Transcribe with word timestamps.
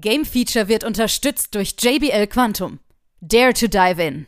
Game 0.00 0.26
Feature 0.26 0.68
wird 0.68 0.84
unterstützt 0.84 1.54
durch 1.54 1.74
JBL 1.80 2.26
Quantum. 2.26 2.80
Dare 3.22 3.54
to 3.54 3.66
dive 3.66 4.02
in. 4.02 4.26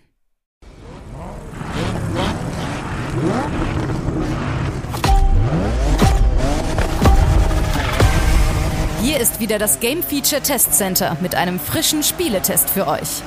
Hier 9.02 9.18
ist 9.18 9.41
wieder 9.41 9.59
das 9.59 9.79
Game 9.80 10.02
Feature 10.02 10.41
Test 10.41 10.73
Center 10.73 11.18
mit 11.20 11.34
einem 11.34 11.61
frischen 11.61 12.03
Spieletest 12.03 12.71
für 12.71 12.87
euch. 12.87 13.23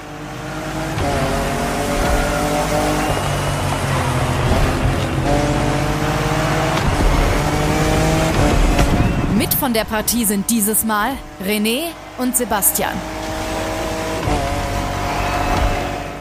Mit 9.37 9.53
von 9.53 9.73
der 9.73 9.83
Partie 9.83 10.25
sind 10.25 10.49
dieses 10.49 10.85
Mal 10.85 11.15
René 11.45 11.91
und 12.21 12.37
Sebastian. 12.37 12.93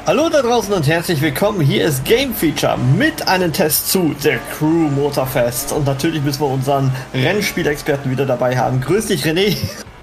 Hallo 0.07 0.31
da 0.31 0.41
draußen 0.41 0.73
und 0.73 0.89
herzlich 0.89 1.21
willkommen. 1.21 1.61
Hier 1.61 1.85
ist 1.85 2.05
Game 2.07 2.35
Feature 2.35 2.79
mit 2.79 3.29
einem 3.29 3.53
Test 3.53 3.93
zu 3.93 4.15
der 4.25 4.39
Crew 4.57 4.89
Motorfest. 4.89 5.73
Und 5.73 5.85
natürlich 5.85 6.23
müssen 6.23 6.41
wir 6.41 6.49
unseren 6.49 6.91
Rennspielexperten 7.13 8.11
wieder 8.11 8.25
dabei 8.25 8.57
haben. 8.57 8.81
Grüß 8.81 9.07
dich, 9.07 9.25
René. 9.25 9.57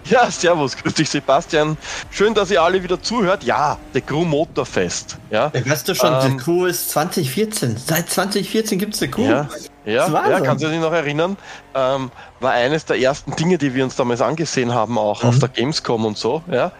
Ja, 0.05 0.31
servus, 0.31 0.77
grüß 0.77 0.93
dich 0.93 1.09
Sebastian. 1.09 1.77
Schön, 2.11 2.33
dass 2.33 2.49
ihr 2.49 2.61
alle 2.61 2.81
wieder 2.81 3.01
zuhört. 3.01 3.43
Ja, 3.43 3.77
der 3.93 4.01
Crew 4.01 4.23
Motorfest. 4.23 5.17
Ja, 5.29 5.51
ja 5.53 5.69
weißt 5.69 5.89
du 5.89 5.95
schon, 5.95 6.13
ähm, 6.13 6.37
die 6.37 6.37
Crew 6.37 6.65
ist 6.65 6.91
2014. 6.91 7.75
Seit 7.75 8.09
2014 8.09 8.79
gibt 8.79 8.93
es 8.93 9.01
eine 9.01 9.11
Crew. 9.11 9.29
Ja, 9.29 9.49
ja, 9.87 10.29
ja, 10.29 10.41
kannst 10.41 10.63
du 10.63 10.69
dich 10.69 10.79
noch 10.79 10.91
erinnern? 10.91 11.37
Ähm, 11.73 12.11
war 12.39 12.51
eines 12.51 12.85
der 12.85 12.99
ersten 12.99 13.35
Dinge, 13.35 13.57
die 13.57 13.73
wir 13.73 13.83
uns 13.83 13.95
damals 13.95 14.21
angesehen 14.21 14.73
haben, 14.73 14.97
auch 14.97 15.23
mhm. 15.23 15.29
auf 15.29 15.39
der 15.39 15.49
Gamescom 15.49 16.05
und 16.05 16.17
so. 16.17 16.41
Ja. 16.51 16.71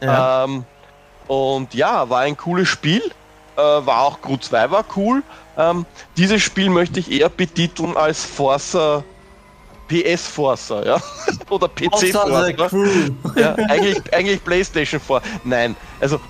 ja. 0.00 0.44
Ähm, 0.44 0.64
und 1.28 1.74
ja, 1.74 2.08
war 2.08 2.20
ein 2.20 2.36
cooles 2.36 2.68
Spiel. 2.68 3.02
Äh, 3.56 3.60
war 3.60 4.02
auch 4.02 4.20
Crew 4.20 4.36
2 4.36 4.70
war 4.70 4.84
cool. 4.96 5.22
Ähm, 5.56 5.86
dieses 6.16 6.42
Spiel 6.42 6.68
möchte 6.68 7.00
ich 7.00 7.10
eher 7.10 7.28
betiteln 7.28 7.96
als 7.96 8.24
Forza 8.24 9.02
PS 9.88 10.26
Forza, 10.26 10.84
ja. 10.84 11.00
Oder 11.50 11.68
PC 11.68 12.12
Forza. 12.12 12.48
Ja, 13.36 13.54
eigentlich, 13.54 14.12
eigentlich 14.12 14.44
PlayStation 14.44 15.00
4. 15.00 15.22
Nein, 15.44 15.76
also 16.00 16.20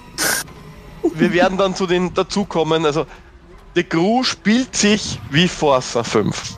wir 1.14 1.32
werden 1.32 1.56
dann 1.56 1.74
zu 1.74 1.86
den 1.86 2.12
dazukommen. 2.12 2.84
Also 2.84 3.06
The 3.76 3.84
Crew 3.84 4.24
spielt 4.24 4.74
sich 4.74 5.20
wie 5.30 5.46
Forza 5.46 6.02
5. 6.02 6.56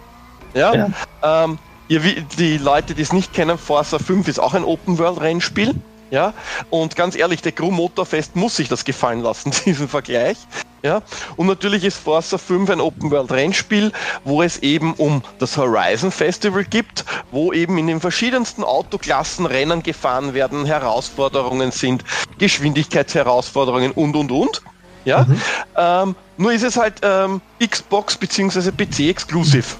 Ja. 0.54 0.72
ja. 0.72 1.44
Ähm, 1.44 1.58
ihr, 1.88 1.98
die 1.98 2.58
Leute, 2.58 2.94
die 2.94 3.02
es 3.02 3.12
nicht 3.12 3.32
kennen, 3.32 3.58
Forza 3.58 3.98
5 3.98 4.28
ist 4.28 4.38
auch 4.38 4.54
ein 4.54 4.62
Open 4.62 4.98
World 4.98 5.20
Rennspiel. 5.20 5.74
Ja, 6.10 6.32
und 6.70 6.94
ganz 6.94 7.16
ehrlich, 7.16 7.42
der 7.42 7.50
Crew 7.50 7.72
Motorfest 7.72 8.36
muss 8.36 8.54
sich 8.54 8.68
das 8.68 8.84
gefallen 8.84 9.20
lassen, 9.20 9.50
diesen 9.66 9.88
Vergleich. 9.88 10.38
Ja, 10.84 11.02
und 11.36 11.48
natürlich 11.48 11.82
ist 11.82 11.98
Forza 11.98 12.38
5 12.38 12.70
ein 12.70 12.80
Open 12.80 13.10
World 13.10 13.32
Rennspiel, 13.32 13.90
wo 14.22 14.40
es 14.40 14.58
eben 14.58 14.94
um 14.94 15.22
das 15.40 15.56
Horizon 15.56 16.12
Festival 16.12 16.62
gibt, 16.62 17.04
wo 17.32 17.52
eben 17.52 17.78
in 17.78 17.88
den 17.88 18.00
verschiedensten 18.00 18.62
Autoklassen 18.62 19.44
Rennen 19.44 19.82
gefahren 19.82 20.34
werden, 20.34 20.66
Herausforderungen 20.66 21.72
sind, 21.72 22.04
Geschwindigkeitsherausforderungen 22.38 23.90
und 23.90 24.14
und 24.14 24.30
und. 24.30 24.62
Ja, 25.08 25.24
mhm. 25.24 25.40
ähm, 25.74 26.16
nur 26.36 26.52
ist 26.52 26.64
es 26.64 26.76
halt 26.76 26.96
ähm, 27.00 27.40
Xbox 27.66 28.14
bzw. 28.18 28.70
PC 28.72 29.08
exklusiv. 29.08 29.78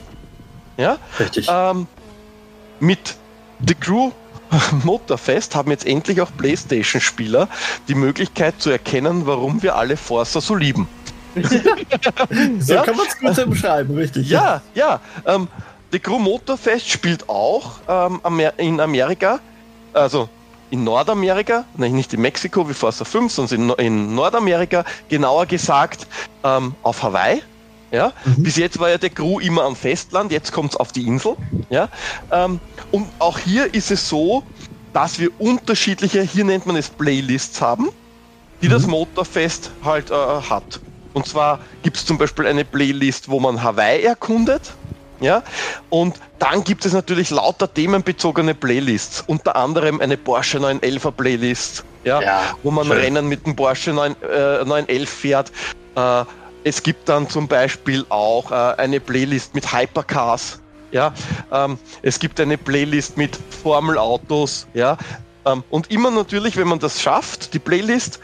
Ja, 0.79 0.97
richtig. 1.21 1.49
Ähm, 1.51 1.87
mit 2.81 3.17
The 3.67 3.75
Crew 3.75 4.11
Motorfest 4.85 5.55
haben 5.55 5.71
jetzt 5.71 5.87
endlich 5.87 6.23
auch 6.23 6.31
PlayStation-Spieler 6.35 7.47
die 7.89 7.95
Möglichkeit 7.95 8.55
zu 8.59 8.71
erkennen, 8.71 9.27
warum 9.27 9.63
wir 9.63 9.77
alle 9.77 9.99
Forza 9.99 10.41
so 10.41 10.55
lieben. 10.55 10.89
so 12.59 12.73
ja? 12.73 12.83
kann 12.83 12.97
man 12.97 13.07
es 13.07 13.19
gut 13.19 13.51
beschreiben, 13.51 13.95
richtig. 13.97 14.31
Ja, 14.31 14.63
ja. 14.75 15.01
Ähm, 15.27 15.49
The 15.93 15.99
Crew 15.99 16.19
Motorfest 16.19 16.89
spielt 16.89 17.29
auch 17.29 17.81
ähm, 17.87 18.23
in 18.57 18.81
Amerika, 18.81 19.41
also 19.93 20.31
in 20.71 20.85
Nordamerika, 20.85 21.65
nein, 21.77 21.93
nicht 21.93 22.13
in 22.15 22.21
Mexiko 22.21 22.69
wie 22.69 22.75
Forza 22.75 23.05
5, 23.05 23.33
sondern 23.33 23.71
in, 23.79 23.87
in 23.87 24.15
Nordamerika, 24.15 24.85
genauer 25.09 25.47
gesagt 25.47 26.07
ähm, 26.45 26.75
auf 26.83 27.03
Hawaii. 27.03 27.43
Ja? 27.91 28.13
Mhm. 28.25 28.43
Bis 28.43 28.57
jetzt 28.57 28.79
war 28.79 28.91
ja 28.91 28.99
der 28.99 29.11
Crew 29.11 29.41
immer 29.41 29.65
am 29.65 29.77
Festland, 29.77 30.33
jetzt 30.33 30.53
kommt 30.53 30.73
es 30.73 30.77
auf 30.77 30.93
die 30.93 31.07
Insel. 31.07 31.37
Ja? 31.71 31.89
Ähm, 32.31 32.61
und 32.91 33.07
auch 33.19 33.39
hier 33.39 33.73
ist 33.75 33.91
es 33.91 34.09
so, 34.09 34.43
dass 34.93 35.19
wir 35.19 35.31
unterschiedliche, 35.41 36.23
hier 36.23 36.45
nennt 36.45 36.67
man 36.67 36.77
es 36.77 36.89
Playlists 36.89 37.61
haben, 37.61 37.89
die 38.63 38.67
mhm. 38.67 38.73
das 38.73 38.87
Motorfest 38.87 39.71
halt 39.85 40.11
äh, 40.11 40.15
hat. 40.15 40.81
Und 41.15 41.27
zwar 41.27 41.61
gibt 41.83 41.97
es 41.97 42.05
zum 42.05 42.19
Beispiel 42.19 42.47
eine 42.47 42.65
Playlist, 42.65 43.29
wo 43.29 43.41
man 43.41 43.63
Hawaii 43.63 44.03
erkundet. 44.03 44.75
Ja, 45.21 45.43
und 45.91 46.21
dann 46.39 46.63
gibt 46.63 46.85
es 46.85 46.93
natürlich 46.93 47.31
lauter 47.31 47.73
themenbezogene 47.73 48.55
Playlists, 48.55 49.25
unter 49.27 49.57
anderem 49.57 50.01
eine 50.01 50.17
Porsche 50.17 50.59
911er 50.59 51.11
Playlist, 51.11 51.85
ja, 52.05 52.21
ja 52.23 52.43
wo 52.63 52.71
man 52.71 52.87
schön. 52.87 52.99
Rennen 52.99 53.27
mit 53.27 53.45
dem 53.45 53.57
Porsche 53.57 53.93
9, 53.93 54.15
äh, 54.23 54.65
911 54.65 55.11
fährt. 55.11 55.53
Äh, 55.97 56.25
es 56.65 56.83
gibt 56.83 57.09
dann 57.09 57.29
zum 57.29 57.49
Beispiel 57.49 58.05
auch 58.11 58.51
äh, 58.51 58.55
eine 58.55 59.01
Playlist 59.01 59.55
mit 59.55 59.73
Hypercars. 59.73 60.61
Ja, 60.91 61.13
ähm, 61.53 61.79
es 62.03 62.19
gibt 62.19 62.41
eine 62.41 62.57
Playlist 62.57 63.17
mit 63.17 63.39
Formelautos. 63.63 64.67
Ja, 64.73 64.97
ähm, 65.45 65.65
und 65.69 65.91
immer 65.91 66.11
natürlich, 66.11 66.57
wenn 66.57 66.69
man 66.69 66.79
das 66.79 67.01
schafft, 67.01 67.55
die 67.55 67.59
Playlist, 67.59 68.21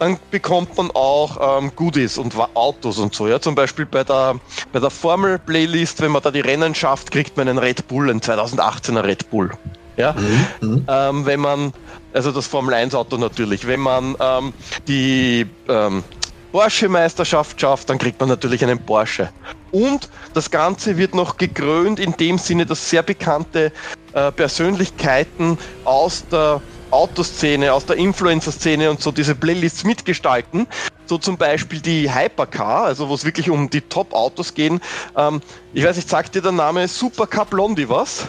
dann 0.00 0.18
bekommt 0.30 0.76
man 0.76 0.90
auch 0.92 1.58
ähm, 1.58 1.72
Goodies 1.76 2.18
und 2.18 2.34
Autos 2.54 2.98
und 2.98 3.14
so. 3.14 3.28
Ja, 3.28 3.38
zum 3.40 3.54
Beispiel 3.54 3.86
bei 3.86 4.02
der 4.02 4.36
bei 4.72 4.80
der 4.80 4.90
Formel 4.90 5.38
Playlist, 5.38 6.00
wenn 6.00 6.10
man 6.10 6.22
da 6.22 6.30
die 6.30 6.40
Rennen 6.40 6.74
schafft, 6.74 7.10
kriegt 7.10 7.36
man 7.36 7.48
einen 7.48 7.58
Red 7.58 7.86
Bull, 7.86 8.10
einen 8.10 8.20
2018er 8.20 9.04
Red 9.04 9.30
Bull. 9.30 9.50
Ja, 9.96 10.14
mhm. 10.14 10.68
mhm. 10.68 10.86
ähm, 10.88 11.26
wenn 11.26 11.40
man 11.40 11.72
also 12.14 12.32
das 12.32 12.46
Formel 12.46 12.74
1 12.74 12.94
Auto 12.94 13.18
natürlich, 13.18 13.66
wenn 13.66 13.80
man 13.80 14.16
ähm, 14.18 14.54
die 14.88 15.46
ähm, 15.68 16.02
Porsche-Meisterschaft 16.50 17.60
schafft, 17.60 17.90
dann 17.90 17.98
kriegt 17.98 18.18
man 18.18 18.28
natürlich 18.28 18.64
einen 18.64 18.78
Porsche. 18.78 19.28
Und 19.70 20.08
das 20.34 20.50
Ganze 20.50 20.96
wird 20.96 21.14
noch 21.14 21.36
gekrönt 21.36 22.00
in 22.00 22.16
dem 22.16 22.38
Sinne, 22.38 22.66
dass 22.66 22.88
sehr 22.88 23.02
bekannte 23.02 23.70
äh, 24.14 24.32
Persönlichkeiten 24.32 25.58
aus 25.84 26.24
der 26.32 26.60
Autoszene, 26.90 27.72
aus 27.72 27.86
der 27.86 27.96
Influencer-Szene 27.96 28.90
und 28.90 29.00
so 29.00 29.12
diese 29.12 29.34
Playlists 29.34 29.84
mitgestalten. 29.84 30.66
So 31.06 31.18
zum 31.18 31.36
Beispiel 31.36 31.80
die 31.80 32.12
Hypercar, 32.12 32.84
also 32.84 33.08
wo 33.08 33.14
es 33.14 33.24
wirklich 33.24 33.50
um 33.50 33.68
die 33.68 33.80
Top-Autos 33.80 34.54
gehen. 34.54 34.80
Ähm, 35.16 35.40
ich 35.72 35.84
weiß 35.84 35.96
nicht, 35.96 36.08
sagt 36.08 36.34
dir 36.34 36.42
der 36.42 36.52
Name 36.52 36.86
Supercar 36.86 37.46
Blondie 37.46 37.88
was? 37.88 38.28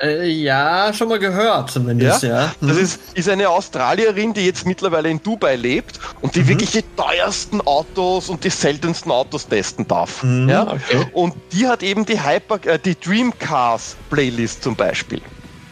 Äh, 0.00 0.28
ja, 0.28 0.92
schon 0.94 1.08
mal 1.08 1.18
gehört 1.18 1.70
zumindest, 1.70 2.22
ja. 2.22 2.28
ja. 2.28 2.54
Das 2.60 2.76
mhm. 2.76 2.82
ist, 2.82 3.00
ist 3.14 3.28
eine 3.28 3.48
Australierin, 3.50 4.32
die 4.32 4.46
jetzt 4.46 4.66
mittlerweile 4.66 5.10
in 5.10 5.22
Dubai 5.22 5.56
lebt 5.56 6.00
und 6.22 6.34
die 6.34 6.40
mhm. 6.40 6.48
wirklich 6.48 6.70
die 6.70 6.84
teuersten 6.96 7.60
Autos 7.60 8.30
und 8.30 8.44
die 8.44 8.50
seltensten 8.50 9.12
Autos 9.12 9.46
testen 9.46 9.86
darf. 9.86 10.22
Mhm, 10.22 10.48
ja? 10.48 10.62
Okay. 10.62 11.06
Und 11.12 11.34
die 11.52 11.66
hat 11.66 11.82
eben 11.82 12.06
die 12.06 12.22
Hyper, 12.22 12.60
äh, 12.66 12.78
die 12.78 12.98
Dream 12.98 13.38
Cars 13.38 13.96
Playlist 14.08 14.62
zum 14.62 14.74
Beispiel. 14.74 15.20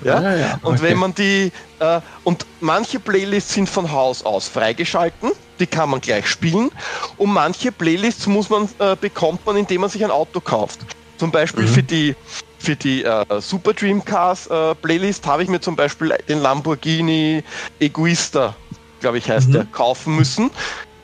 Ja? 0.04 0.34
Ja. 0.34 0.54
Okay. 0.54 0.58
Und 0.62 0.82
wenn 0.82 0.98
man 0.98 1.14
die, 1.14 1.52
äh, 1.80 2.00
und 2.24 2.46
manche 2.60 3.00
Playlists 3.00 3.54
sind 3.54 3.68
von 3.68 3.90
Haus 3.90 4.24
aus 4.24 4.48
freigeschalten, 4.48 5.32
die 5.58 5.66
kann 5.66 5.90
man 5.90 6.00
gleich 6.00 6.26
spielen. 6.26 6.70
Und 7.16 7.32
manche 7.32 7.72
Playlists 7.72 8.26
muss 8.26 8.48
man, 8.48 8.68
äh, 8.78 8.96
bekommt 9.00 9.44
man, 9.46 9.56
indem 9.56 9.80
man 9.80 9.90
sich 9.90 10.04
ein 10.04 10.10
Auto 10.10 10.40
kauft. 10.40 10.80
Zum 11.16 11.32
Beispiel 11.32 11.64
mhm. 11.64 11.68
für 11.68 11.82
die 11.82 12.16
für 12.60 12.76
die 12.76 13.04
äh, 13.04 13.24
Super 13.40 13.72
Dream 13.72 14.04
Cars 14.04 14.48
äh, 14.48 14.74
Playlist 14.74 15.24
habe 15.26 15.42
ich 15.42 15.48
mir 15.48 15.60
zum 15.60 15.76
Beispiel 15.76 16.16
den 16.28 16.40
Lamborghini 16.40 17.42
Egoista, 17.78 18.54
glaube 19.00 19.18
ich 19.18 19.30
heißt 19.30 19.48
mhm. 19.48 19.52
der, 19.52 19.64
kaufen 19.66 20.16
müssen. 20.16 20.50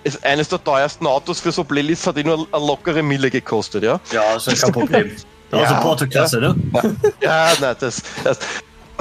Ist 0.02 0.24
eines 0.24 0.48
der 0.48 0.62
teuersten 0.62 1.06
Autos 1.06 1.40
für 1.40 1.52
so 1.52 1.64
Playlists, 1.64 2.06
hat 2.06 2.18
eh 2.18 2.24
nur 2.24 2.46
eine 2.52 2.66
lockere 2.66 3.02
Mille 3.02 3.30
gekostet, 3.30 3.84
ja? 3.84 4.00
Ja, 4.12 4.34
ist 4.34 4.48
ja 4.48 4.54
kein 4.54 4.72
Problem. 4.72 5.12
Also 5.50 5.74
ja, 5.74 5.80
Portoklasse, 5.80 6.40
ja. 6.40 6.52
ne? 6.52 6.96
Ja, 7.20 7.52
nein, 7.60 7.76
das, 7.78 8.02
das 8.24 8.38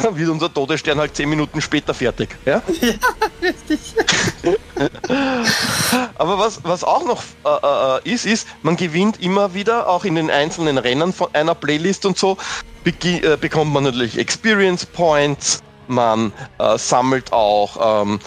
wird 0.16 0.30
unser 0.30 0.54
Todesstern 0.54 1.00
halt 1.00 1.16
zehn 1.16 1.30
Minuten 1.30 1.62
später 1.62 1.94
fertig. 1.94 2.36
Ja, 2.46 2.62
ja 2.82 2.94
richtig. 3.42 3.80
Aber 6.16 6.40
was, 6.40 6.64
was 6.64 6.84
auch 6.84 7.06
noch 7.06 7.24
äh, 7.46 8.10
äh, 8.10 8.14
ist, 8.14 8.26
ist, 8.26 8.48
man 8.62 8.76
gewinnt 8.76 9.22
immer 9.22 9.54
wieder, 9.54 9.88
auch 9.88 10.06
in 10.06 10.16
den 10.16 10.30
einzelnen 10.30 10.78
Rennen 10.78 11.14
von 11.14 11.30
einer 11.34 11.56
Playlist 11.56 12.06
und 12.06 12.18
so, 12.18 12.38
äh, 12.86 13.38
bekommt 13.38 13.74
man 13.74 13.84
natürlich 13.84 14.18
Experience 14.18 14.86
Points, 14.86 15.62
man 15.88 16.34
äh, 16.60 16.78
sammelt 16.78 17.32
auch 17.32 18.04
ähm, 18.04 18.20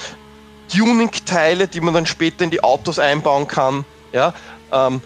Tuning-Teile, 0.74 1.68
die 1.68 1.80
man 1.80 1.94
dann 1.94 2.06
später 2.06 2.44
in 2.44 2.50
die 2.50 2.62
Autos 2.62 2.98
einbauen 2.98 3.48
kann. 3.48 3.84
Ja, 4.12 4.34
ähm, 4.72 5.00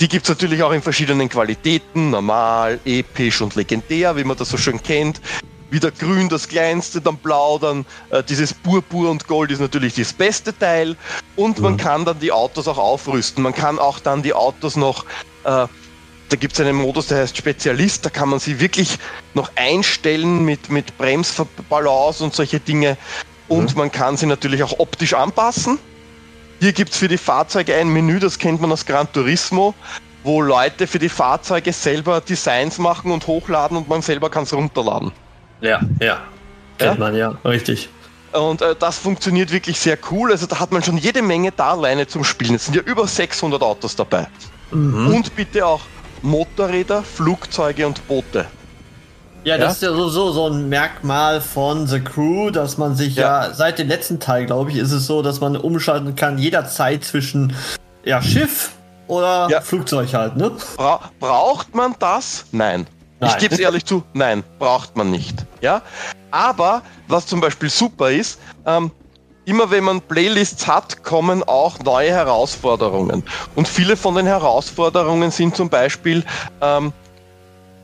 die 0.00 0.08
gibt 0.08 0.24
es 0.24 0.28
natürlich 0.30 0.62
auch 0.62 0.72
in 0.72 0.82
verschiedenen 0.82 1.28
Qualitäten, 1.28 2.10
normal, 2.10 2.80
episch 2.84 3.40
und 3.40 3.54
legendär, 3.54 4.16
wie 4.16 4.24
man 4.24 4.36
das 4.36 4.48
so 4.48 4.56
schön 4.56 4.82
kennt. 4.82 5.20
Wieder 5.72 5.90
grün 5.90 6.28
das 6.28 6.48
kleinste, 6.48 7.00
dann 7.00 7.16
blau, 7.16 7.58
dann 7.58 7.84
äh, 8.10 8.22
dieses 8.22 8.54
Purpur 8.54 9.10
und 9.10 9.26
Gold 9.26 9.50
ist 9.50 9.60
natürlich 9.60 9.94
das 9.94 10.12
beste 10.12 10.56
Teil. 10.56 10.96
Und 11.34 11.58
man 11.60 11.76
kann 11.76 12.04
dann 12.04 12.20
die 12.20 12.30
Autos 12.30 12.68
auch 12.68 12.78
aufrüsten. 12.78 13.42
Man 13.42 13.54
kann 13.54 13.78
auch 13.78 13.98
dann 13.98 14.22
die 14.22 14.34
Autos 14.34 14.76
noch 14.76 15.04
äh, 15.44 15.66
da 16.32 16.36
gibt 16.36 16.54
es 16.54 16.60
einen 16.60 16.76
Modus, 16.76 17.08
der 17.08 17.18
heißt 17.18 17.36
Spezialist, 17.36 18.06
da 18.06 18.08
kann 18.08 18.30
man 18.30 18.38
sie 18.38 18.58
wirklich 18.58 18.96
noch 19.34 19.50
einstellen 19.54 20.46
mit, 20.46 20.70
mit 20.70 20.96
Bremsbalance 20.96 22.24
und 22.24 22.34
solche 22.34 22.58
Dinge. 22.58 22.96
Und 23.48 23.74
mhm. 23.74 23.78
man 23.78 23.92
kann 23.92 24.16
sie 24.16 24.24
natürlich 24.24 24.62
auch 24.62 24.78
optisch 24.78 25.12
anpassen. 25.12 25.78
Hier 26.60 26.72
gibt 26.72 26.92
es 26.92 26.96
für 26.96 27.08
die 27.08 27.18
Fahrzeuge 27.18 27.76
ein 27.76 27.92
Menü, 27.92 28.18
das 28.18 28.38
kennt 28.38 28.62
man 28.62 28.72
aus 28.72 28.86
Gran 28.86 29.12
Turismo, 29.12 29.74
wo 30.24 30.40
Leute 30.40 30.86
für 30.86 30.98
die 30.98 31.10
Fahrzeuge 31.10 31.70
selber 31.70 32.22
Designs 32.22 32.78
machen 32.78 33.10
und 33.10 33.26
hochladen 33.26 33.76
und 33.76 33.90
man 33.90 34.00
selber 34.00 34.30
kann 34.30 34.44
es 34.44 34.54
runterladen. 34.54 35.12
Ja, 35.62 35.80
ja. 36.00 36.20
Kennt 36.78 36.98
ja? 36.98 37.00
man, 37.00 37.14
ja, 37.16 37.34
richtig. 37.44 37.88
Und 38.32 38.62
äh, 38.62 38.74
das 38.78 38.98
funktioniert 38.98 39.52
wirklich 39.52 39.78
sehr 39.78 39.96
cool. 40.10 40.32
Also 40.32 40.46
da 40.46 40.58
hat 40.58 40.72
man 40.72 40.82
schon 40.82 40.98
jede 40.98 41.22
Menge 41.22 41.52
da 41.52 41.72
alleine 41.72 42.06
zum 42.06 42.24
Spielen. 42.24 42.54
Es 42.54 42.66
sind 42.66 42.74
ja 42.74 42.82
über 42.82 43.06
600 43.06 43.62
Autos 43.62 43.94
dabei. 43.94 44.26
Mhm. 44.70 45.14
Und 45.14 45.36
bitte 45.36 45.66
auch 45.66 45.80
Motorräder, 46.22 47.02
Flugzeuge 47.02 47.86
und 47.86 48.06
Boote. 48.08 48.46
Ja, 49.44 49.58
das 49.58 49.80
ja? 49.80 49.90
ist 49.90 49.96
ja 49.96 50.08
so, 50.10 50.30
so, 50.30 50.48
ein 50.48 50.68
Merkmal 50.68 51.40
von 51.40 51.86
The 51.86 52.00
Crew, 52.00 52.50
dass 52.50 52.78
man 52.78 52.94
sich 52.94 53.16
ja, 53.16 53.46
ja 53.46 53.54
seit 53.54 53.78
dem 53.78 53.88
letzten 53.88 54.20
Teil, 54.20 54.46
glaube 54.46 54.70
ich, 54.70 54.76
ist 54.76 54.92
es 54.92 55.06
so, 55.06 55.20
dass 55.20 55.40
man 55.40 55.56
umschalten 55.56 56.14
kann 56.14 56.38
jederzeit 56.38 57.04
zwischen 57.04 57.52
ja, 58.04 58.22
Schiff 58.22 58.70
oder 59.08 59.48
ja. 59.50 59.60
Flugzeug 59.60 60.14
halt, 60.14 60.36
ne? 60.36 60.52
Bra 60.76 61.10
braucht 61.18 61.74
man 61.74 61.96
das? 61.98 62.44
Nein. 62.52 62.86
Nein. 63.22 63.30
Ich 63.36 63.42
gebe 63.42 63.54
es 63.54 63.60
ehrlich 63.60 63.84
zu, 63.84 64.02
nein, 64.12 64.44
braucht 64.58 64.96
man 64.96 65.10
nicht. 65.10 65.46
Ja? 65.60 65.82
Aber 66.30 66.82
was 67.08 67.26
zum 67.26 67.40
Beispiel 67.40 67.70
super 67.70 68.10
ist, 68.10 68.38
ähm, 68.66 68.90
immer 69.44 69.70
wenn 69.70 69.84
man 69.84 70.00
Playlists 70.00 70.66
hat, 70.66 71.02
kommen 71.02 71.42
auch 71.42 71.78
neue 71.80 72.10
Herausforderungen. 72.10 73.22
Und 73.54 73.68
viele 73.68 73.96
von 73.96 74.14
den 74.14 74.26
Herausforderungen 74.26 75.30
sind 75.30 75.56
zum 75.56 75.68
Beispiel 75.68 76.24
ähm, 76.60 76.92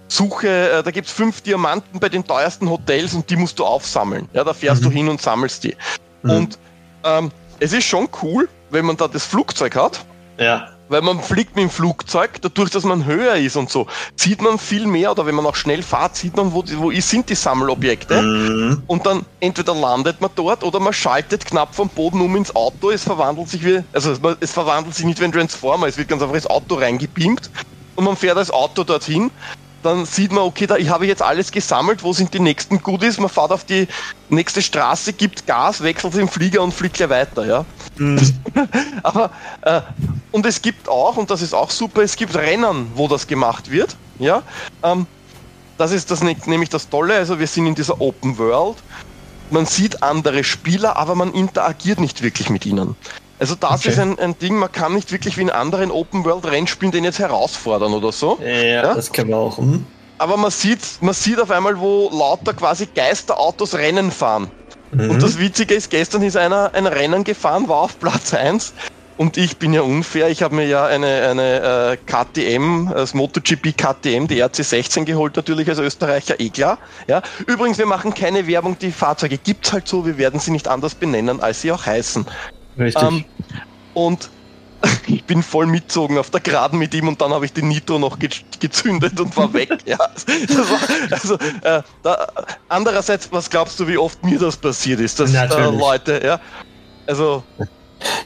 Suche, 0.08 0.70
äh, 0.70 0.82
da 0.82 0.90
gibt 0.90 1.08
es 1.08 1.12
fünf 1.12 1.43
Diamanten 1.43 2.00
bei 2.00 2.08
den 2.08 2.25
teuersten 2.25 2.69
Hotels 2.70 3.14
und 3.14 3.29
die 3.29 3.37
musst 3.37 3.58
du 3.58 3.64
aufsammeln. 3.64 4.29
Ja, 4.32 4.44
da 4.44 4.55
fährst 4.55 4.82
mhm. 4.82 4.87
du 4.87 4.91
hin 4.91 5.08
und 5.08 5.20
sammelst 5.20 5.64
die. 5.64 5.76
Mhm. 6.23 6.31
Und 6.31 6.58
ähm, 7.05 7.31
es 7.61 7.73
ist 7.73 7.84
schon 7.84 8.08
cool, 8.23 8.49
wenn 8.70 8.87
man 8.87 8.96
da 8.96 9.08
das 9.08 9.25
Flugzeug 9.25 9.76
hat. 9.76 10.05
Ja 10.38 10.69
weil 10.88 11.02
man 11.02 11.20
fliegt 11.20 11.56
mit 11.56 11.64
dem 11.64 11.70
Flugzeug, 11.70 12.40
dadurch, 12.40 12.70
dass 12.70 12.85
man 12.85 13.05
höher 13.05 13.37
ist 13.37 13.56
und 13.56 13.70
so, 13.70 13.87
sieht 14.17 14.43
man 14.43 14.58
viel 14.58 14.87
mehr 14.87 15.11
oder 15.12 15.26
wenn 15.26 15.35
man 15.35 15.46
auch 15.46 15.55
schnell 15.55 15.82
fährt, 15.82 16.17
sieht 16.17 16.37
man, 16.37 16.52
wo, 16.52 16.64
wo 16.76 16.90
sind 16.93 17.29
die 17.29 17.35
Sammelobjekte. 17.35 18.23
Mhm. 18.23 18.82
und 18.87 19.06
dann 19.06 19.25
entweder 19.40 19.75
landet 19.75 20.20
man 20.20 20.31
dort 20.35 20.64
oder 20.64 20.81
man 20.81 20.93
schaltet 20.93 21.44
knapp 21.46 21.75
vom 21.75 21.88
Boden 21.88 22.20
um 22.20 22.37
ins 22.37 22.55
Auto, 22.55 22.90
es 22.90 23.05
verwandelt 23.05 23.49
sich 23.49 23.64
wie, 23.64 23.82
also 23.93 24.14
es 24.40 24.52
verwandelt 24.52 24.94
sich 24.94 25.05
nicht 25.05 25.20
wie 25.20 25.25
ein 25.25 25.32
Transformer, 25.32 25.87
es 25.87 25.96
wird 25.96 26.08
ganz 26.08 26.23
einfach 26.23 26.35
ins 26.35 26.46
Auto 26.46 26.76
reingebeamt 26.76 27.50
und 27.94 28.05
man 28.05 28.17
fährt 28.17 28.37
das 28.37 28.50
Auto 28.50 28.84
dorthin 28.84 29.31
dann 29.83 30.07
sieht 30.07 30.33
man, 30.33 30.45
okay, 30.45 30.67
da 30.67 30.77
ich 30.77 30.89
habe 30.89 31.07
jetzt 31.07 31.23
alles 31.23 31.53
gesammelt, 31.53 32.03
wo 32.03 32.13
sind 32.13 32.35
die 32.35 32.41
nächsten 32.41 32.83
Goodies? 32.83 33.19
Man 33.19 33.29
fährt 33.29 33.53
auf 33.53 33.65
die 33.65 33.87
nächste 34.29 34.61
Straße, 34.61 35.13
gibt 35.13 35.47
Gas, 35.47 35.83
wechselt 35.83 36.15
den 36.15 36.29
Flieger 36.29 36.63
und 36.63 36.75
fliegt 36.75 36.97
gleich 36.97 37.11
weiter, 37.11 37.47
ja. 37.47 37.65
Mhm. 37.97 38.21
Aber 39.03 39.31
äh, 39.63 39.81
und 40.33 40.47
es 40.47 40.61
gibt 40.61 40.89
auch, 40.89 41.17
und 41.17 41.31
das 41.31 41.43
ist 41.43 41.55
auch 41.55 41.71
super, 41.71 42.03
es 42.03 42.17
gibt 42.17 42.35
Rennen, 42.35 42.91
wo 42.95 43.09
das 43.09 43.27
gemacht 43.27 43.71
wird, 43.71 43.97
ja. 44.19 44.43
Ähm, 44.83 45.07
das 45.77 45.93
ist 45.93 46.11
das 46.11 46.23
nämlich 46.23 46.71
das 46.71 46.89
Tolle, 46.89 47.15
also 47.15 47.39
wir 47.39 47.47
sind 47.47 47.67
in 47.67 47.75
dieser 47.75 48.01
Open 48.01 48.37
World. 48.37 48.79
Man 49.51 49.65
sieht 49.65 50.03
andere 50.03 50.45
Spieler, 50.45 50.97
aber 50.97 51.15
man 51.15 51.33
interagiert 51.33 52.01
nicht 52.01 52.23
wirklich 52.23 52.51
mit 52.51 52.67
ihnen. 52.67 52.97
Also 53.38 53.55
das 53.55 53.81
okay. 53.81 53.90
ist 53.90 53.99
ein, 53.99 54.19
ein 54.19 54.38
Ding, 54.38 54.56
man 54.56 54.73
kann 54.73 54.94
nicht 54.94 55.12
wirklich 55.12 55.37
wie 55.37 55.43
in 55.43 55.50
anderen 55.50 55.90
Open-World-Rennspielen 55.90 56.93
den 56.93 57.05
jetzt 57.05 57.19
herausfordern 57.19 57.93
oder 57.93 58.12
so. 58.12 58.38
Ja, 58.43 58.49
ja? 58.49 58.94
das 58.94 59.12
können 59.12 59.31
wir 59.31 59.37
auch. 59.37 59.58
Hm? 59.58 59.87
Aber 60.19 60.37
man 60.37 60.50
sieht, 60.50 60.81
man 61.00 61.14
sieht 61.14 61.40
auf 61.40 61.50
einmal, 61.50 61.79
wo 61.79 62.11
lauter 62.12 62.52
quasi 62.52 62.87
Geisterautos 62.93 63.75
Rennen 63.75 64.11
fahren. 64.11 64.50
Mhm. 64.90 65.11
Und 65.11 65.23
das 65.23 65.38
Witzige 65.38 65.75
ist, 65.75 65.90
gestern 65.90 66.23
ist 66.23 66.37
einer 66.37 66.73
ein 66.75 66.87
Rennen 66.87 67.23
gefahren, 67.23 67.69
war 67.69 67.82
auf 67.82 67.99
Platz 68.00 68.35
1 68.35 68.73
und 69.19 69.37
ich 69.37 69.58
bin 69.58 69.73
ja 69.73 69.82
unfair. 69.82 70.29
Ich 70.29 70.43
habe 70.43 70.55
mir 70.55 70.67
ja 70.67 70.87
eine, 70.87 71.29
eine 71.29 71.93
äh, 71.93 71.96
KTM, 71.96 72.91
das 72.93 73.14
MotoGP 73.14 73.76
KTM, 73.76 74.29
die 74.29 74.43
RC16 74.43 75.05
geholt, 75.05 75.37
natürlich 75.37 75.69
als 75.69 75.79
Österreicher, 75.79 76.41
eh 76.41 76.50
klar. 76.50 76.79
Ja. 77.08 77.23
Übrigens, 77.46 77.79
wir 77.79 77.87
machen 77.87 78.14
keine 78.14 78.46
Werbung, 78.46 78.79
die 78.79 78.93
Fahrzeuge 78.93 79.37
gibt's 79.38 79.73
halt 79.73 79.87
so, 79.88 80.06
wir 80.06 80.19
werden 80.19 80.41
sie 80.41 80.52
nicht 80.52 80.69
anders 80.69 80.94
benennen, 80.94 81.41
als 81.41 81.61
sie 81.61 81.73
auch 81.73 81.84
heißen. 81.84 82.26
Richtig. 82.79 83.03
Ähm, 83.03 83.25
und 83.95 84.31
ich 85.07 85.25
bin 85.25 85.43
voll 85.43 85.67
mitzogen 85.67 86.19
auf 86.19 86.31
der 86.31 86.41
Geraden 86.41 86.79
mit 86.79 86.95
ihm 86.95 87.09
und 87.09 87.21
dann 87.21 87.33
habe 87.33 87.45
ich 87.45 87.53
den 87.53 87.69
Nitro 87.69 87.99
noch 87.99 88.19
ge 88.19 88.29
gezündet 88.61 89.19
und 89.21 89.37
war 89.37 89.53
weg. 89.53 89.71
ja, 89.85 89.99
war, 89.99 91.11
also, 91.11 91.35
äh, 91.63 91.83
da, 92.03 92.27
andererseits, 92.69 93.31
was 93.33 93.51
glaubst 93.51 93.79
du, 93.81 93.87
wie 93.89 93.99
oft 93.99 94.23
mir 94.25 94.39
das 94.39 94.57
passiert 94.57 95.01
ist, 95.01 95.19
dass 95.19 95.35
äh, 95.35 95.71
Leute, 95.71 96.21
ja, 96.25 96.41
also 97.07 97.43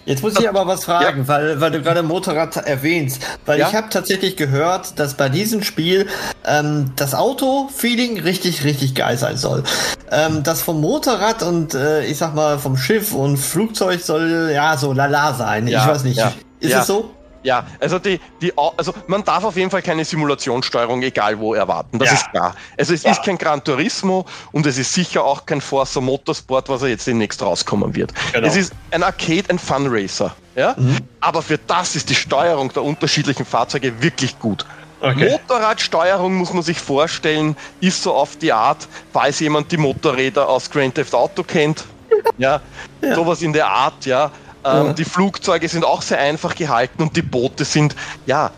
Jetzt 0.05 0.23
muss 0.23 0.39
ich 0.39 0.49
aber 0.49 0.67
was 0.67 0.85
fragen, 0.85 1.21
ja. 1.21 1.29
weil, 1.29 1.61
weil 1.61 1.71
du 1.71 1.81
gerade 1.81 2.03
Motorrad 2.03 2.57
erwähnst. 2.57 3.23
Weil 3.47 3.61
ja? 3.61 3.69
ich 3.69 3.75
habe 3.75 3.89
tatsächlich 3.89 4.37
gehört, 4.37 4.99
dass 4.99 5.15
bei 5.15 5.29
diesem 5.29 5.63
Spiel 5.63 6.09
ähm, 6.45 6.93
das 6.97 7.15
Auto-Feeling 7.15 8.21
richtig, 8.21 8.65
richtig 8.65 8.95
geil 8.95 9.17
sein 9.17 9.37
soll. 9.37 9.63
Ähm, 10.11 10.43
das 10.43 10.63
vom 10.63 10.81
Motorrad 10.81 11.43
und 11.43 11.75
äh, 11.75 12.05
ich 12.05 12.19
sag 12.19 12.35
mal 12.35 12.59
vom 12.59 12.77
Schiff 12.77 13.15
und 13.15 13.37
Flugzeug 13.37 14.01
soll 14.01 14.51
ja 14.53 14.77
so 14.77 14.93
lala 14.93 15.35
sein. 15.35 15.69
Ja, 15.69 15.83
ich 15.83 15.89
weiß 15.89 16.05
nicht. 16.05 16.21
Ist 16.61 16.75
es 16.75 16.87
so? 16.87 17.11
Ja, 17.43 17.67
also 17.81 17.99
die, 17.99 18.21
die, 18.41 18.53
also 18.57 18.95
man 19.07 19.25
darf 19.25 19.45
auf 19.45 19.57
jeden 19.57 19.71
Fall 19.71 19.83
keine 19.83 20.05
Simulationssteuerung, 20.05 21.03
egal 21.03 21.39
wo, 21.39 21.55
erwarten. 21.55 21.99
Das 21.99 22.09
ja. 22.09 22.15
ist 22.15 22.31
klar. 22.31 22.55
Also 22.79 22.95
es 22.95 23.03
ja. 23.03 23.11
ist 23.11 23.23
kein 23.23 23.39
Gran 23.39 23.63
Turismo 23.65 24.25
und 24.53 24.67
es 24.67 24.79
ist 24.79 24.93
sicher 24.95 25.25
auch 25.25 25.45
kein 25.47 25.61
Forza 25.61 26.01
Motorsport, 26.01 26.69
was 26.69 26.83
er 26.83 26.89
jetzt 26.89 27.07
demnächst 27.07 27.43
rauskommen 27.43 27.95
wird. 27.95 28.13
Genau. 28.33 28.47
Es 28.47 28.57
ist 28.57 28.73
ein 28.91 29.03
Arcade, 29.03 29.51
ein 29.51 29.59
Fun 29.59 29.87
Racer. 29.89 30.35
Ja? 30.55 30.75
Mhm. 30.77 30.99
Aber 31.21 31.43
für 31.43 31.59
das 31.59 31.97
ist 31.97 32.11
die 32.11 32.15
Steuerung 32.15 32.73
der 32.73 32.83
unterschiedlichen 32.83 33.45
Fahrzeuge 33.45 34.03
wirklich 34.03 34.39
gut. 34.39 34.65
Okay. 35.01 35.31
Motorradsteuerung 35.31 36.35
muss 36.35 36.53
man 36.53 36.63
sich 36.63 36.79
vorstellen, 36.79 37.57
ist 37.81 38.05
so 38.05 38.15
auf 38.15 38.37
die 38.37 38.53
Art, 38.53 38.87
falls 39.13 39.41
jemand 39.41 39.73
die 39.73 39.77
Motorräder 39.77 40.49
aus 40.49 40.71
Grand 40.71 40.95
Theft 40.95 41.15
Auto 41.15 41.43
kennt. 41.43 41.85
Ja, 42.39 42.61
ja. 43.01 43.15
sowas 43.15 43.43
in 43.43 43.53
der 43.53 43.67
Art, 43.67 44.05
ja. 44.05 44.31
Ähm, 44.65 44.87
ja. 44.87 44.93
Die 44.93 45.05
Flugzeuge 45.05 45.69
sind 45.69 45.85
auch 45.85 46.03
sehr 46.03 46.19
einfach 46.19 46.55
gehalten 46.55 47.03
und 47.03 47.17
die 47.17 47.23
Boote 47.23 47.65
sind, 47.65 47.97
ja, 48.27 48.51